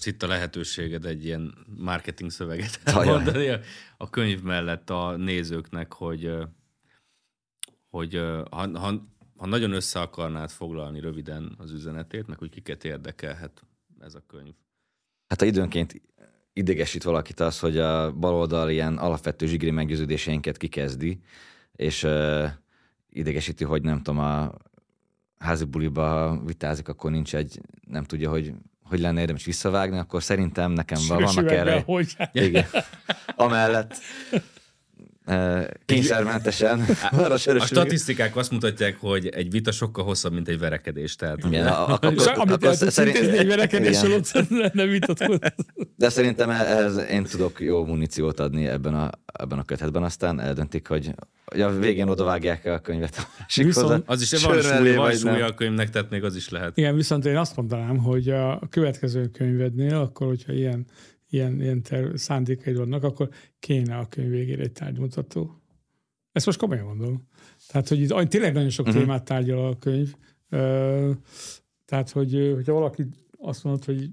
[0.00, 3.60] Most itt a lehetőséged egy ilyen marketing szöveget mondani a-
[3.96, 6.32] a könyv mellett a nézőknek, hogy,
[7.90, 8.14] hogy
[8.50, 13.62] ha, ha, ha nagyon össze akarnád foglalni röviden az üzenetét, meg hogy kiket érdekelhet
[13.98, 14.54] ez a könyv.
[15.28, 16.02] Hát ha időnként
[16.52, 21.20] idegesít valakit az, hogy a baloldal ilyen alapvető zsigri meggyőződéseinket kikezdi,
[21.72, 22.48] és uh,
[23.08, 24.54] idegesíti, hogy nem tudom, a
[25.38, 28.54] házi buliba vitázik, akkor nincs egy, nem tudja, hogy
[28.90, 31.82] hogy lenne érdemes visszavágni, akkor szerintem nekem vannak Sürgős erre.
[31.86, 32.16] Hogy?
[32.32, 32.66] Igen.
[33.36, 33.94] Amellett
[35.84, 36.80] kényszermentesen.
[37.12, 37.16] A
[37.48, 41.16] üveg- statisztikák azt mutatják, hogy egy vita sokkal hosszabb, mint egy verekedés.
[41.16, 44.32] Tehát Igen, a- a- És akkor- amit akkor szerint- egy verekedéssel, ott
[44.72, 45.38] vitatkozni.
[45.96, 50.86] De szerintem ez, én tudok jó muníciót adni ebben a, ebben a kötetben, aztán eldöntik,
[50.88, 53.62] hogy, hogy a végén odavágják a könyvet a.
[53.62, 56.76] Viszont- az is van súlya, van súlya a könyvnek, tehát még az is lehet.
[56.78, 60.86] Igen, viszont én azt mondanám, hogy a következő könyvednél, akkor, hogyha ilyen,
[61.30, 63.28] ilyen, ilyen ter- szándékaid vannak, akkor
[63.58, 65.60] kéne a könyv végére egy tárgymutató.
[66.32, 67.26] Ezt most komolyan mondom.
[67.68, 68.96] Tehát, hogy itt tényleg nagyon sok Mhm.
[68.96, 70.14] témát tárgyal a könyv.
[71.84, 73.06] Tehát, hogy hogyha valaki
[73.38, 74.10] azt mondod, hogy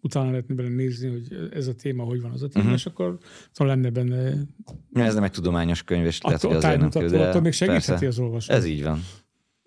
[0.00, 2.74] utána lehetne bele nézni, hogy ez a téma, hogy van az a téma, Mhm.
[2.74, 3.18] és akkor
[3.52, 4.32] szóval lenne benne
[4.92, 7.86] Ez nem egy tudományos könyv, és lehet, hogy azért nem kell, de attól még segítheti
[7.90, 8.56] persze, az olvasót.
[8.56, 9.00] Ez így van.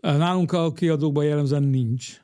[0.01, 2.21] Nálunk a kiadókban jellemzően nincs.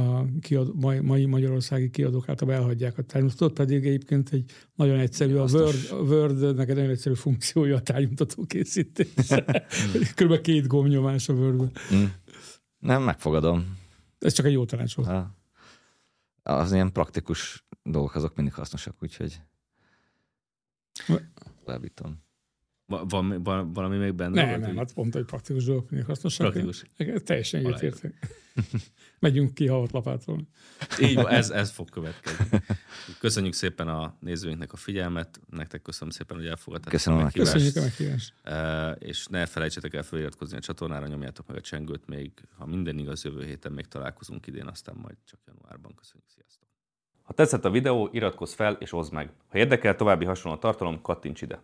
[0.00, 5.34] A kiadó, mai, mai magyarországi kiadók általában elhagyják a tárgymutatót, pedig egyébként egy nagyon egyszerű,
[5.34, 9.28] a Word, a Word-nek egy nagyon egyszerű funkciója a tárgymutató készítés.
[10.14, 12.04] Körülbelül két gombnyomás a word Mm.
[12.78, 13.78] Nem, megfogadom.
[14.18, 15.08] Ez csak egy jó tanács volt.
[15.08, 15.38] Ha.
[16.42, 19.40] Az ilyen praktikus dolgok azok mindig hasznosak, úgyhogy
[21.64, 22.22] továbbítom.
[22.90, 24.34] Va- Van, van valami még benne?
[24.34, 24.76] Nem, Vagy nem, így?
[24.76, 26.50] hát pont, hogy praktikus dolgok mindig hasznosak.
[26.52, 26.84] Praktikus.
[27.24, 28.14] Teljesen egyetértek.
[29.18, 30.48] Megyünk ki havat lapátolni.
[31.00, 32.60] Így van, ez, ez fog következni.
[33.18, 37.52] Köszönjük szépen a nézőinknek a figyelmet, nektek köszönöm szépen, hogy elfogadtátok Köszönöm a meghívást.
[37.52, 38.34] Köszönjük a meghívást.
[38.42, 42.98] Eh, és ne felejtsetek el feliratkozni a csatornára, nyomjátok meg a csengőt még, ha minden
[42.98, 45.94] igaz, jövő héten még találkozunk idén, aztán majd csak januárban.
[45.94, 46.68] Köszönjük, sziasztok!
[47.22, 49.32] Ha tetszett a videó, iratkozz fel és oszd meg.
[49.48, 51.62] Ha érdekel további hasonló tartalom, kattints ide!